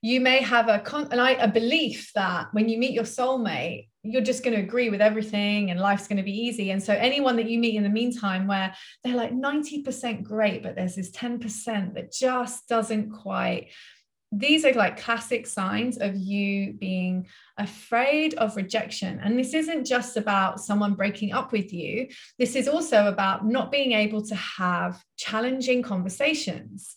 [0.01, 4.43] you may have a con- a belief that when you meet your soulmate, you're just
[4.43, 6.71] going to agree with everything and life's going to be easy.
[6.71, 10.75] And so anyone that you meet in the meantime where they're like 90% great, but
[10.75, 13.69] there's this 10% that just doesn't quite
[14.31, 19.19] these are like classic signs of you being afraid of rejection.
[19.23, 22.07] And this isn't just about someone breaking up with you,
[22.37, 26.95] this is also about not being able to have challenging conversations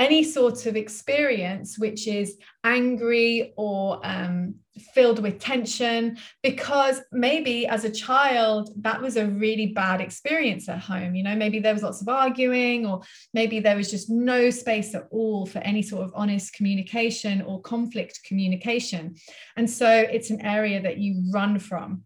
[0.00, 4.56] any sort of experience which is angry or um,
[4.94, 10.78] filled with tension because maybe as a child that was a really bad experience at
[10.78, 13.00] home you know maybe there was lots of arguing or
[13.34, 17.60] maybe there was just no space at all for any sort of honest communication or
[17.60, 19.14] conflict communication.
[19.56, 22.02] And so it's an area that you run from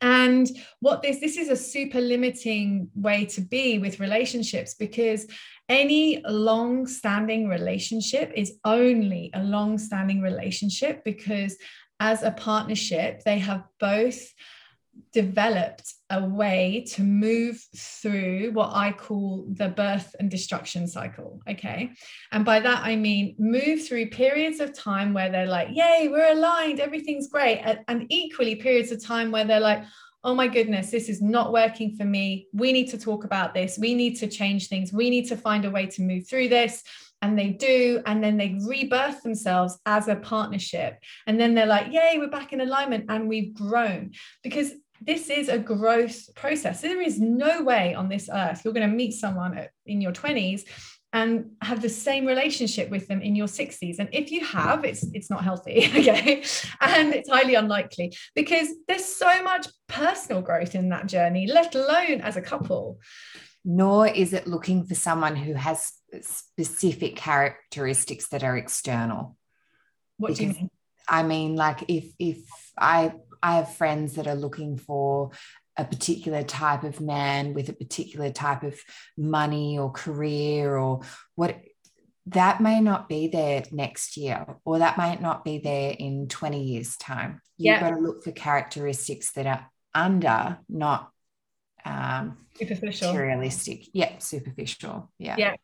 [0.00, 0.48] and
[0.80, 5.26] what this this is a super limiting way to be with relationships because
[5.68, 11.56] any long standing relationship is only a long standing relationship because
[12.00, 14.20] as a partnership they have both
[15.12, 21.40] developed a way to move through what I call the birth and destruction cycle.
[21.48, 21.92] Okay.
[22.32, 26.32] And by that, I mean move through periods of time where they're like, yay, we're
[26.32, 27.60] aligned, everything's great.
[27.88, 29.82] And, equally periods of time where they're like,
[30.24, 32.48] oh my goodness, this is not working for me.
[32.52, 33.78] We need to talk about this.
[33.78, 34.92] We need to change things.
[34.92, 36.82] We need to find a way to move through this.
[37.22, 38.02] And they do.
[38.04, 40.98] And then they rebirth themselves as a partnership.
[41.26, 44.12] And then they're like, yay, we're back in alignment and we've grown.
[44.42, 44.72] Because
[45.04, 46.80] this is a growth process.
[46.80, 50.62] There is no way on this earth you're going to meet someone in your 20s
[51.12, 55.04] and have the same relationship with them in your 60s and if you have it's
[55.12, 56.42] it's not healthy okay?
[56.80, 62.20] And it's highly unlikely because there's so much personal growth in that journey let alone
[62.20, 62.98] as a couple.
[63.64, 65.92] Nor is it looking for someone who has
[66.22, 69.36] specific characteristics that are external.
[70.18, 70.70] What because, do you mean?
[71.08, 72.38] I mean like if if
[72.78, 73.12] i
[73.44, 75.30] i have friends that are looking for
[75.76, 78.78] a particular type of man with a particular type of
[79.16, 81.00] money or career or
[81.34, 81.56] what
[82.26, 86.62] that may not be there next year or that might not be there in 20
[86.62, 87.80] years time you've yeah.
[87.80, 91.10] got to look for characteristics that are under not
[91.84, 93.12] um, superficial.
[93.12, 93.88] materialistic.
[93.92, 95.10] Yeah superficial.
[95.18, 95.36] Yeah.
[95.38, 95.54] Yeah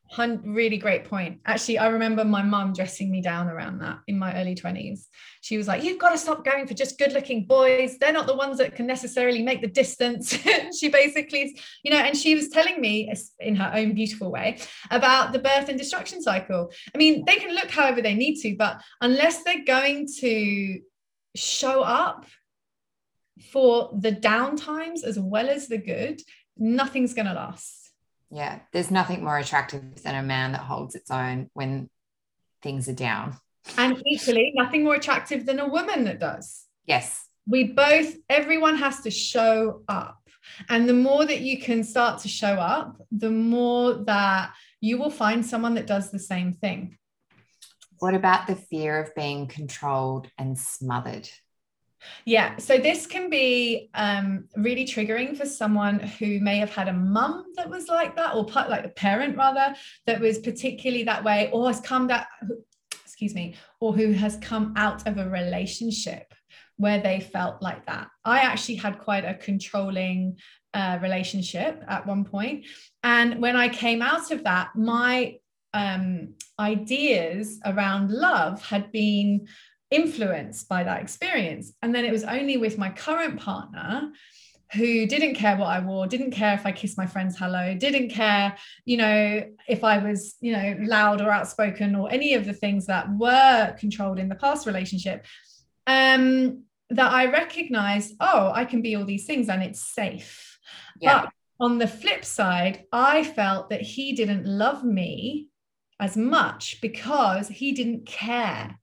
[0.45, 1.41] really great point.
[1.47, 5.07] Actually i remember my mum dressing me down around that in my early 20s
[5.41, 7.97] she was like you've got to stop going for just good looking boys.
[7.99, 10.37] They're not the ones that can necessarily make the distance.
[10.79, 14.59] She basically you know and she was telling me in her own beautiful way
[14.91, 16.71] about the birth and destruction cycle.
[16.95, 20.81] I mean they can look however they need to but unless they're going to
[21.37, 22.27] show up
[23.53, 26.21] for the down times as well as the good,
[26.57, 27.91] nothing's going to last.
[28.31, 31.91] Yeah, there's nothing more attractive than a man that holds its own when
[32.63, 33.37] things are down.
[33.77, 36.67] And equally, nothing more attractive than a woman that does.
[36.87, 37.27] Yes.
[37.47, 40.19] We both, everyone has to show up.
[40.69, 45.11] And the more that you can start to show up, the more that you will
[45.11, 46.99] find someone that does the same thing.
[47.99, 51.29] What about the fear of being controlled and smothered?
[52.25, 56.93] Yeah, so this can be um, really triggering for someone who may have had a
[56.93, 59.75] mum that was like that, or like a parent rather,
[60.07, 62.29] that was particularly that way, or has come that,
[63.05, 66.33] excuse me, or who has come out of a relationship
[66.77, 68.09] where they felt like that.
[68.25, 70.39] I actually had quite a controlling
[70.73, 72.67] uh, relationship at one point,
[73.03, 75.37] and when I came out of that, my
[75.73, 79.47] um, ideas around love had been
[79.91, 81.73] influenced by that experience.
[81.83, 84.11] And then it was only with my current partner
[84.73, 88.11] who didn't care what I wore, didn't care if I kissed my friends hello, didn't
[88.11, 92.53] care, you know, if I was, you know, loud or outspoken or any of the
[92.53, 95.27] things that were controlled in the past relationship.
[95.87, 100.59] Um, that I recognized, oh, I can be all these things and it's safe.
[101.01, 101.23] Yeah.
[101.23, 105.49] But on the flip side, I felt that he didn't love me
[106.01, 108.79] as much because he didn't care.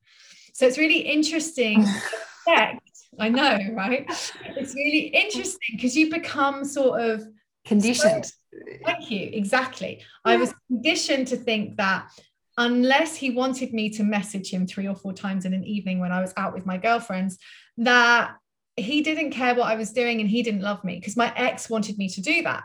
[0.58, 1.86] So it's really interesting.
[2.48, 4.08] I know, right?
[4.56, 7.28] It's really interesting because you become sort of
[7.64, 8.26] conditioned.
[8.26, 9.30] So, thank you.
[9.34, 10.00] Exactly.
[10.00, 10.34] Yeah.
[10.34, 12.10] I was conditioned to think that
[12.58, 16.12] unless he wanted me to message him three or four times in an evening when
[16.12, 17.38] I was out with my girlfriends,
[17.78, 18.36] that
[18.78, 21.70] he didn't care what I was doing and he didn't love me because my ex
[21.70, 22.64] wanted me to do that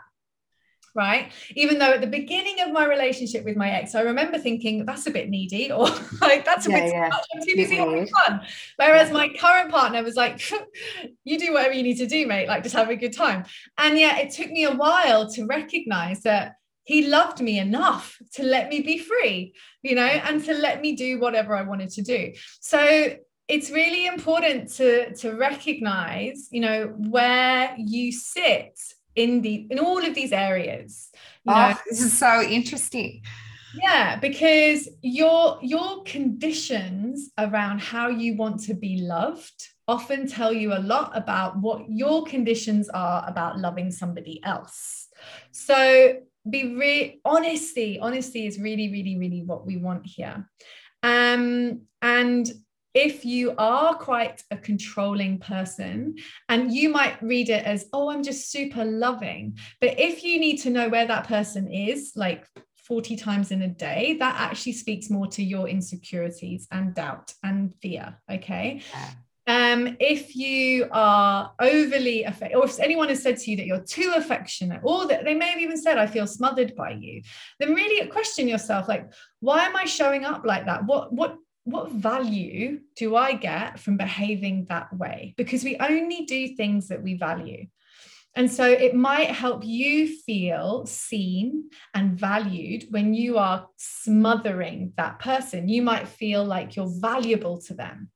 [0.95, 1.31] right?
[1.55, 5.07] Even though at the beginning of my relationship with my ex, I remember thinking that's
[5.07, 5.87] a bit needy or
[6.21, 7.03] like that's a yeah, bit yeah.
[7.03, 7.25] too much.
[7.35, 8.41] I'm too busy having fun.
[8.77, 9.13] Whereas yeah.
[9.13, 10.41] my current partner was like,
[11.23, 13.45] you do whatever you need to do, mate, like just have a good time.
[13.77, 16.53] And yet it took me a while to recognize that
[16.85, 20.95] he loved me enough to let me be free, you know, and to let me
[20.95, 22.33] do whatever I wanted to do.
[22.59, 23.15] So
[23.47, 28.79] it's really important to to recognize you know where you sit
[29.15, 31.09] in the in all of these areas
[31.45, 31.77] you oh, know?
[31.89, 33.21] this is so interesting.
[33.75, 40.73] Yeah because your your conditions around how you want to be loved often tell you
[40.73, 45.09] a lot about what your conditions are about loving somebody else.
[45.51, 50.47] So be real honesty honesty is really really really what we want here.
[51.01, 52.51] Um and
[52.93, 56.15] if you are quite a controlling person
[56.49, 59.57] and you might read it as oh i'm just super loving.
[59.81, 62.45] But if you need to know where that person is like
[62.87, 67.73] 40 times in a day that actually speaks more to your insecurities and doubt and
[67.81, 68.81] fear okay?
[69.45, 73.83] Um, if you are overly affected, or if anyone has said to you that you're
[73.83, 77.21] too affectionate, or that they may have even said, I feel smothered by you,
[77.59, 80.85] then really question yourself, like, why am I showing up like that?
[80.85, 81.35] What what
[81.65, 85.33] what value do I get from behaving that way?
[85.37, 87.67] Because we only do things that we value.
[88.35, 95.19] And so it might help you feel seen and valued when you are smothering that
[95.19, 95.69] person.
[95.69, 98.09] You might feel like you're valuable to them.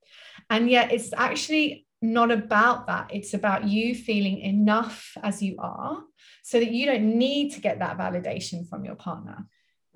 [0.49, 3.11] And yet it's actually not about that.
[3.13, 6.01] It's about you feeling enough as you are
[6.43, 9.45] so that you don't need to get that validation from your partner.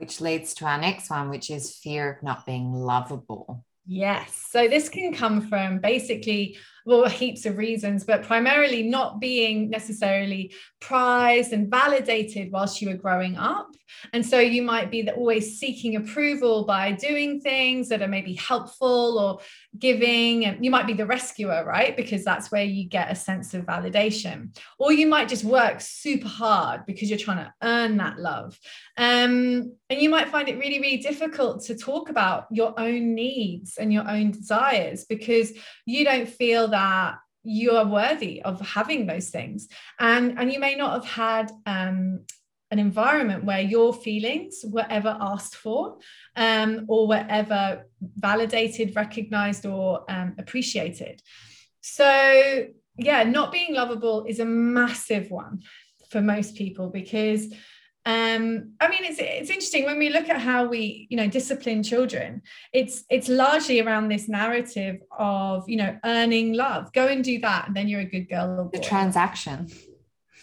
[0.01, 3.63] Which leads to our next one, which is fear of not being lovable.
[3.85, 4.47] Yes.
[4.49, 10.53] So this can come from basically well, heaps of reasons, but primarily not being necessarily
[10.79, 13.75] prized and validated whilst you were growing up.
[14.13, 19.19] And so you might be always seeking approval by doing things that are maybe helpful
[19.19, 19.39] or
[19.77, 20.45] giving.
[20.45, 21.95] And you might be the rescuer, right?
[21.95, 24.57] Because that's where you get a sense of validation.
[24.79, 28.57] Or you might just work super hard because you're trying to earn that love.
[28.97, 33.77] Um, and you might find it really, really difficult to talk about your own needs
[33.77, 35.51] and your own desires because
[35.85, 39.67] you don't feel that you are worthy of having those things.
[39.99, 42.21] And and you may not have had um,
[42.69, 45.97] an environment where your feelings were ever asked for
[46.35, 47.85] um, or were ever
[48.17, 51.21] validated recognized or um, appreciated.
[51.81, 52.67] So
[52.97, 55.61] yeah not being lovable is a massive one
[56.09, 57.53] for most people because
[58.05, 61.83] um i mean it's it's interesting when we look at how we you know discipline
[61.83, 62.41] children
[62.73, 66.91] it's it's largely around this narrative of you know earning love.
[66.93, 69.69] Go and do that and then you're a good girl the transaction.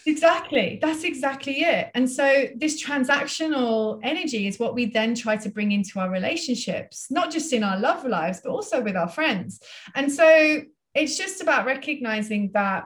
[0.05, 0.79] Exactly.
[0.81, 1.91] That's exactly it.
[1.93, 7.07] And so this transactional energy is what we then try to bring into our relationships
[7.11, 9.59] not just in our love lives but also with our friends.
[9.95, 10.61] And so
[10.95, 12.85] it's just about recognizing that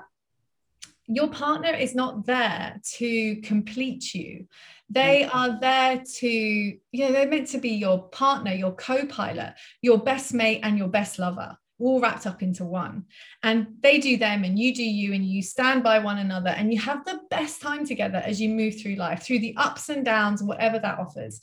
[1.07, 4.47] your partner is not there to complete you.
[4.89, 5.35] They mm.
[5.35, 10.33] are there to you know they're meant to be your partner your co-pilot your best
[10.33, 13.05] mate and your best lover all wrapped up into one.
[13.41, 16.73] And they do them and you do you and you stand by one another and
[16.73, 20.05] you have the best time together as you move through life through the ups and
[20.05, 21.41] downs whatever that offers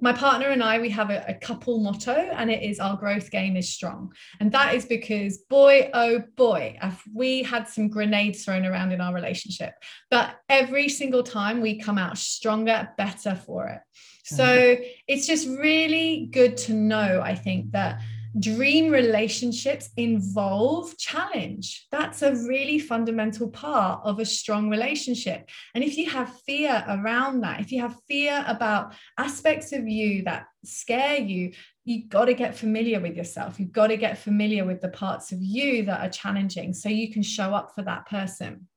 [0.00, 3.30] my partner and I, we have a, a, couple motto, and it is our growth
[3.30, 4.12] game is strong.
[4.40, 9.00] And that is because, boy, oh boy, have we had some grenades thrown around in
[9.00, 9.74] our relationship.
[10.10, 13.80] But every single time we come out stronger, better for it.
[14.24, 14.82] So mm-hmm.
[15.08, 18.00] it's just really good to know, I think, that
[18.38, 21.86] dream relationships involve challenge.
[21.90, 25.48] That's a really fundamental part of a strong relationship.
[25.74, 30.22] And if you have fear around that, if you have fear about aspects of you
[30.24, 31.52] that scare you,
[31.84, 33.58] you've got to get familiar with yourself.
[33.58, 37.12] You've got to get familiar with the parts of you that are challenging so you
[37.12, 38.68] can show up for that person.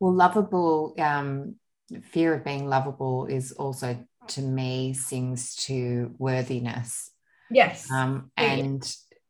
[0.00, 1.54] Well, lovable, um,
[2.02, 7.10] fear of being lovable is also to me sings to worthiness
[7.50, 7.90] Yes.
[7.90, 8.84] Um, and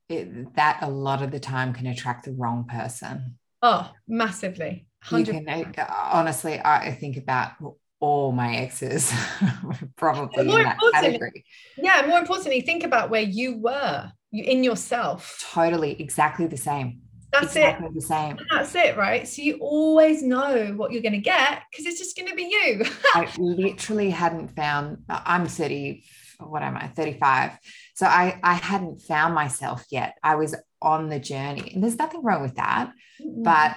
[0.08, 3.38] it, that a lot of the time can attract the wrong person.
[3.62, 4.86] Oh, massively.
[5.04, 5.26] 100%.
[5.26, 5.32] You
[5.66, 7.52] can, honestly, I think about
[8.00, 9.12] all my exes
[9.96, 11.44] probably more in that category.
[11.76, 15.44] Yeah, more importantly, think about where you were in yourself.
[15.52, 17.00] Totally, exactly the same.
[17.32, 17.94] That's exactly it.
[17.94, 18.38] The same.
[18.50, 19.28] That's it, right?
[19.28, 22.44] So you always know what you're going to get because it's just going to be
[22.44, 22.84] you.
[23.14, 25.04] I literally hadn't found.
[25.08, 26.04] I'm 30
[26.38, 27.58] what am I, 35.
[27.94, 30.16] So I, I hadn't found myself yet.
[30.22, 31.72] I was on the journey.
[31.74, 32.92] And there's nothing wrong with that.
[33.20, 33.42] Mm-hmm.
[33.42, 33.76] But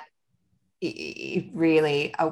[0.79, 2.31] it, really, uh,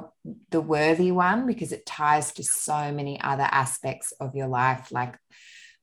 [0.50, 5.16] the worthy one, because it ties to so many other aspects of your life, like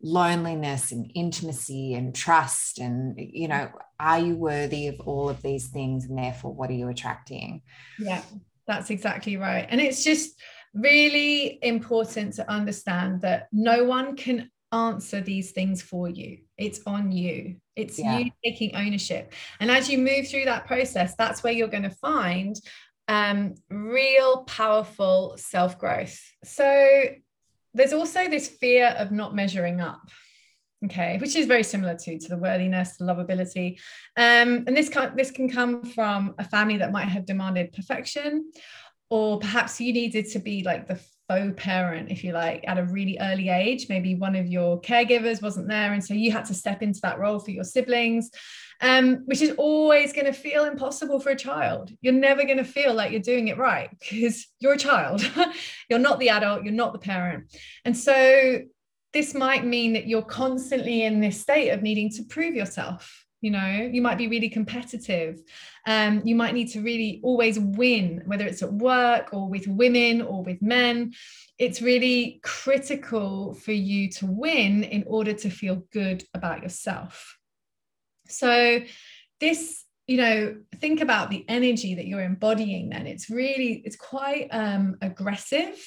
[0.02, 2.80] loneliness and intimacy and trust.
[2.80, 3.70] And, you know,
[4.00, 6.06] are you worthy of all of these things?
[6.06, 7.62] And therefore, what are you attracting?
[8.00, 8.22] Yeah,
[8.66, 9.66] that's exactly right.
[9.70, 10.38] And it's just,
[10.74, 16.40] really important to understand that no one can answer these things for you.
[16.58, 17.58] It's on you.
[17.76, 18.20] It's yeah.
[18.20, 19.34] you taking ownership.
[19.60, 22.56] And as you move through that process, that's where you're going to find
[23.08, 26.20] um, real powerful self growth.
[26.44, 27.04] So
[27.74, 30.02] there's also this fear of not measuring up.
[30.86, 33.80] Okay, which is very similar to, to the worthiness, the lovability.
[34.16, 38.52] Um, and this can, this can come from a family that might have demanded perfection
[39.10, 42.84] or perhaps you needed to be like the faux parent if you like at a
[42.86, 43.88] really early age.
[43.90, 47.20] Maybe one of your caregivers wasn't there and so you had to step into that
[47.20, 48.32] role for your siblings
[48.82, 51.92] um, which is always going to feel impossible for a child.
[52.02, 55.28] You're never going to feel like you're doing it right because you're a child.
[55.90, 57.56] You're not the adult you're not the parent.
[57.86, 58.60] And so
[59.14, 63.52] this might mean that you're constantly in this state of needing to prove yourself you
[63.52, 65.42] know you might be really competitive.
[65.86, 70.22] Um, you might need to really always win whether it's at work or with women
[70.22, 71.14] or with men.
[71.58, 77.38] It's really critical for you to win in order to feel good about yourself.
[78.28, 78.82] So
[79.40, 83.06] this you know think about the energy that you're embodying then.
[83.06, 85.78] It's really it's quite um aggressive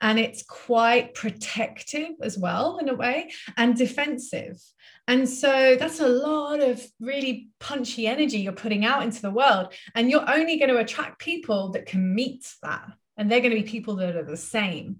[0.00, 4.58] and it's quite protective as well in a way and defensive.
[5.06, 9.72] And so that's a lot of really punchy energy you're putting out into the world
[9.94, 13.62] and you're only going to attract people that can meet that and they're going to
[13.62, 14.96] be people that are the same.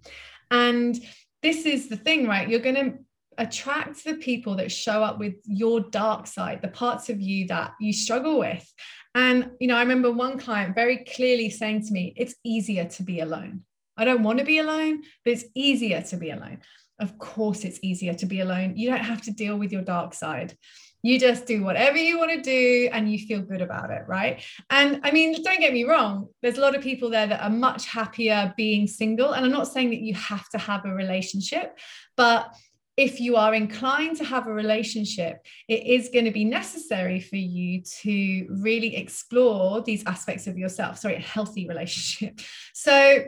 [0.50, 0.98] And
[1.42, 2.48] this is the thing right?
[2.48, 2.98] You're going to
[3.38, 7.72] attract the people that show up with your dark side, the parts of you that
[7.80, 8.70] you struggle with.
[9.14, 13.02] And, you know, I remember one client very clearly saying to me, it's easier to
[13.02, 13.62] be alone.
[13.96, 16.58] I don't want to be alone, but it's easier to be alone.
[17.00, 18.76] Of course, it's easier to be alone.
[18.76, 20.56] You don't have to deal with your dark side.
[21.02, 24.42] You just do whatever you want to do and you feel good about it, right?
[24.68, 27.50] And I mean, don't get me wrong, there's a lot of people there that are
[27.50, 29.32] much happier being single.
[29.32, 31.78] And I'm not saying that you have to have a relationship,
[32.16, 32.52] but
[32.98, 37.36] if you are inclined to have a relationship, it is going to be necessary for
[37.36, 40.98] you to really explore these aspects of yourself.
[40.98, 42.40] Sorry, a healthy relationship.
[42.74, 43.24] So,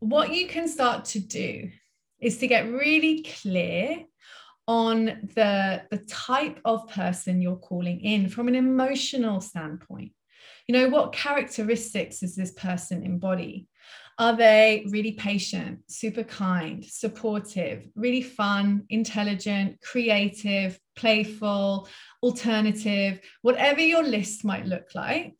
[0.00, 1.70] what you can start to do
[2.20, 4.04] is to get really clear
[4.66, 10.12] on the, the type of person you're calling in from an emotional standpoint.
[10.66, 13.68] You know, what characteristics does this person embody?
[14.18, 21.88] Are they really patient, super kind, supportive, really fun, intelligent, creative, playful,
[22.20, 25.38] alternative, whatever your list might look like?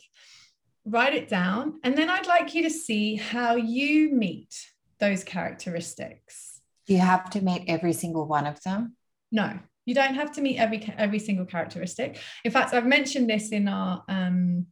[0.85, 1.81] Write it down.
[1.83, 4.55] And then I'd like you to see how you meet
[5.01, 6.61] those characteristics.
[6.87, 8.97] Do you have to meet every single one of them?
[9.33, 12.19] No, you don't have to meet every every single characteristic.
[12.45, 14.67] In fact, I've mentioned this in our um,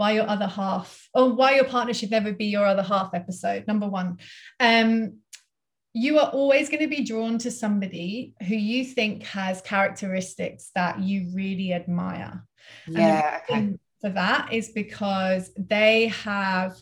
[0.00, 3.66] why your other half or why your partner should never be your other half episode
[3.66, 4.16] number one
[4.58, 5.18] um
[5.92, 11.00] you are always going to be drawn to somebody who you think has characteristics that
[11.00, 12.42] you really admire
[12.88, 13.76] yeah okay.
[14.00, 16.74] for that is because they have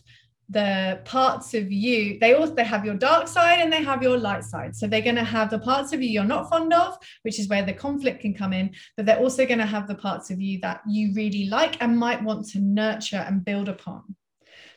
[0.49, 4.17] the parts of you they also they have your dark side and they have your
[4.17, 4.75] light side.
[4.75, 7.47] So they're going to have the parts of you you're not fond of which is
[7.47, 10.41] where the conflict can come in but they're also going to have the parts of
[10.41, 14.15] you that you really like and might want to nurture and build upon.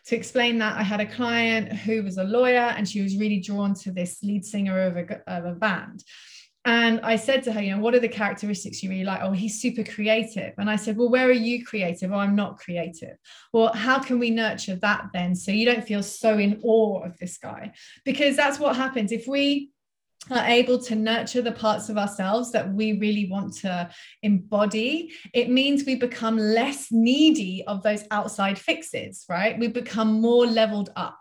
[0.07, 3.41] To explain that i had a client who was a lawyer and she was really
[3.41, 6.03] drawn to this lead singer of a, of a band
[6.65, 9.21] and I said to her, you know, what are the characteristics you really like?
[9.23, 10.55] Oh, he's super creative.
[10.59, 12.13] And I said, well, where are you creative?
[12.13, 13.17] Oh, I'm not creative.
[13.53, 15.35] Well, how can we nurture that then?
[15.35, 17.73] So you don't feel so in awe of this guy?
[18.05, 19.11] Because that's what happens.
[19.11, 19.71] If we
[20.31, 23.91] are able to nurture the parts of ourselves that we really want to
[24.23, 29.59] embody, it means we become less needy of those outside fixes, right?
[29.59, 31.19] We become more leveled up.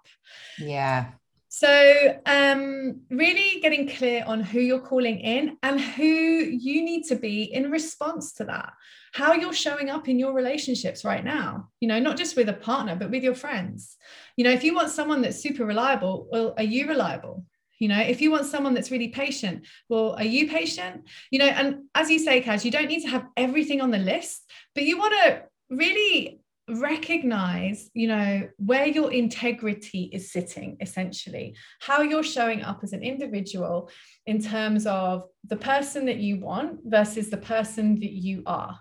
[0.60, 1.14] Yeah.
[1.62, 7.16] So, um, really getting clear on who you're calling in and who you need to
[7.16, 8.74] be in response to that,
[9.14, 12.54] how you're showing up in your relationships right now, you know, not just with a
[12.54, 13.96] partner, but with your friends.
[14.38, 17.46] You know, if you want someone that's super reliable, well, are you reliable?
[17.78, 21.08] You know, if you want someone that's really patient, well, are you patient?
[21.30, 24.00] You know, and as you say, Kaz, you don't need to have everything on the
[24.00, 31.56] list, but you want to really recognize you know where your integrity is sitting essentially.
[31.80, 33.90] How you're showing up as an individual
[34.26, 38.80] in terms of the person that you want versus the person that you are.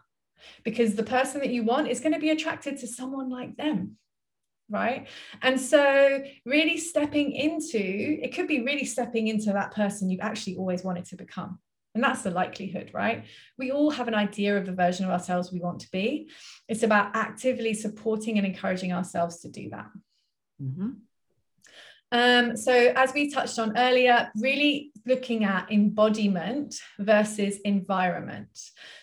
[0.64, 3.96] Because the person that you want is going to be attracted to someone like them
[4.72, 5.08] right?
[5.42, 7.80] And so really stepping into
[8.22, 11.58] it could be really stepping into that person you've actually always wanted to become
[11.94, 13.24] and that's the likelihood, right?
[13.58, 16.30] We all have an idea of the version of ourselves we want to be.
[16.68, 19.90] It's about actively supporting and encouraging ourselves to do that.
[20.62, 20.90] Mm-hmm.
[22.12, 28.48] Um, so, as we touched on earlier, really looking at embodiment versus environment.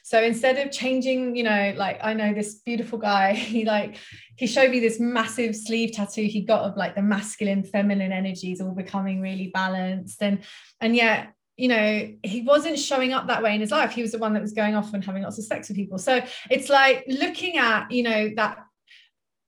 [0.04, 3.98] So, instead of changing, you know, like I know this beautiful guy, he like
[4.36, 8.60] he showed me this massive sleeve tattoo he got of like the masculine, feminine energies
[8.60, 10.40] all becoming really balanced, and
[10.82, 13.92] and yet you know, he wasn't showing up that way in his life.
[13.92, 15.98] He was the one that was going off and having lots of sex with people.
[15.98, 18.60] So it's like looking at, you know, that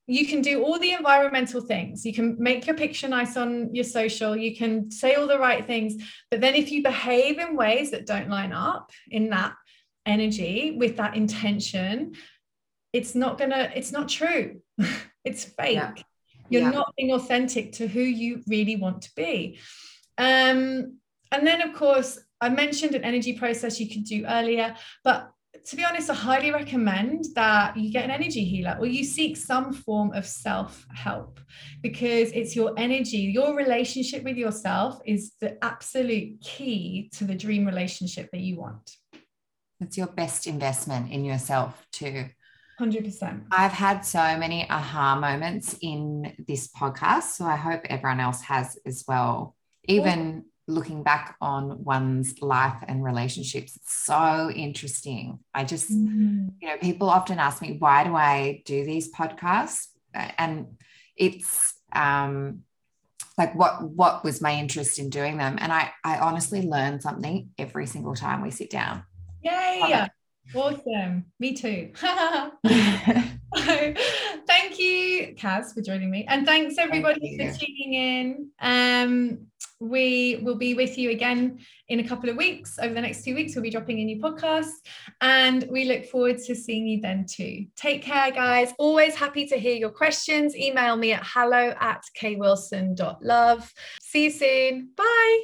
[0.07, 2.03] you can do all the environmental things.
[2.03, 4.35] You can make your picture nice on your social.
[4.35, 6.03] You can say all the right things.
[6.31, 9.53] But then if you behave in ways that don't line up in that
[10.07, 12.13] energy with that intention,
[12.91, 14.61] it's not gonna, it's not true.
[15.23, 15.75] it's fake.
[15.75, 15.93] Yeah.
[16.49, 16.71] You're yeah.
[16.71, 19.59] not being authentic to who you really want to be.
[20.17, 20.97] Um,
[21.31, 25.31] and then, of course, I mentioned an energy process you could do earlier, but
[25.65, 29.35] to be honest, I highly recommend that you get an energy healer or you seek
[29.35, 31.39] some form of self help
[31.81, 37.65] because it's your energy, your relationship with yourself is the absolute key to the dream
[37.65, 38.95] relationship that you want.
[39.79, 42.25] It's your best investment in yourself, too.
[42.79, 43.43] 100%.
[43.51, 47.31] I've had so many aha moments in this podcast.
[47.33, 49.55] So I hope everyone else has as well.
[49.85, 55.39] Even looking back on one's life and relationships, it's so interesting.
[55.53, 56.49] I just, mm-hmm.
[56.61, 59.87] you know, people often ask me, why do I do these podcasts?
[60.13, 60.77] And
[61.17, 62.63] it's, um,
[63.37, 67.49] like what what was my interest in doing them and i i honestly learn something
[67.57, 69.01] every single time we sit down
[69.41, 70.05] yay
[70.53, 71.89] awesome me too
[74.47, 79.39] thank you kaz for joining me and thanks everybody Thank for tuning in um
[79.79, 82.77] we will be with you again in a couple of weeks.
[82.79, 84.71] Over the next two weeks, we'll be dropping a new podcast,
[85.21, 87.65] and we look forward to seeing you then too.
[87.75, 88.73] Take care, guys.
[88.77, 90.55] Always happy to hear your questions.
[90.55, 93.73] Email me at hello at kwilson.love.
[94.01, 94.89] See you soon.
[94.95, 95.43] Bye.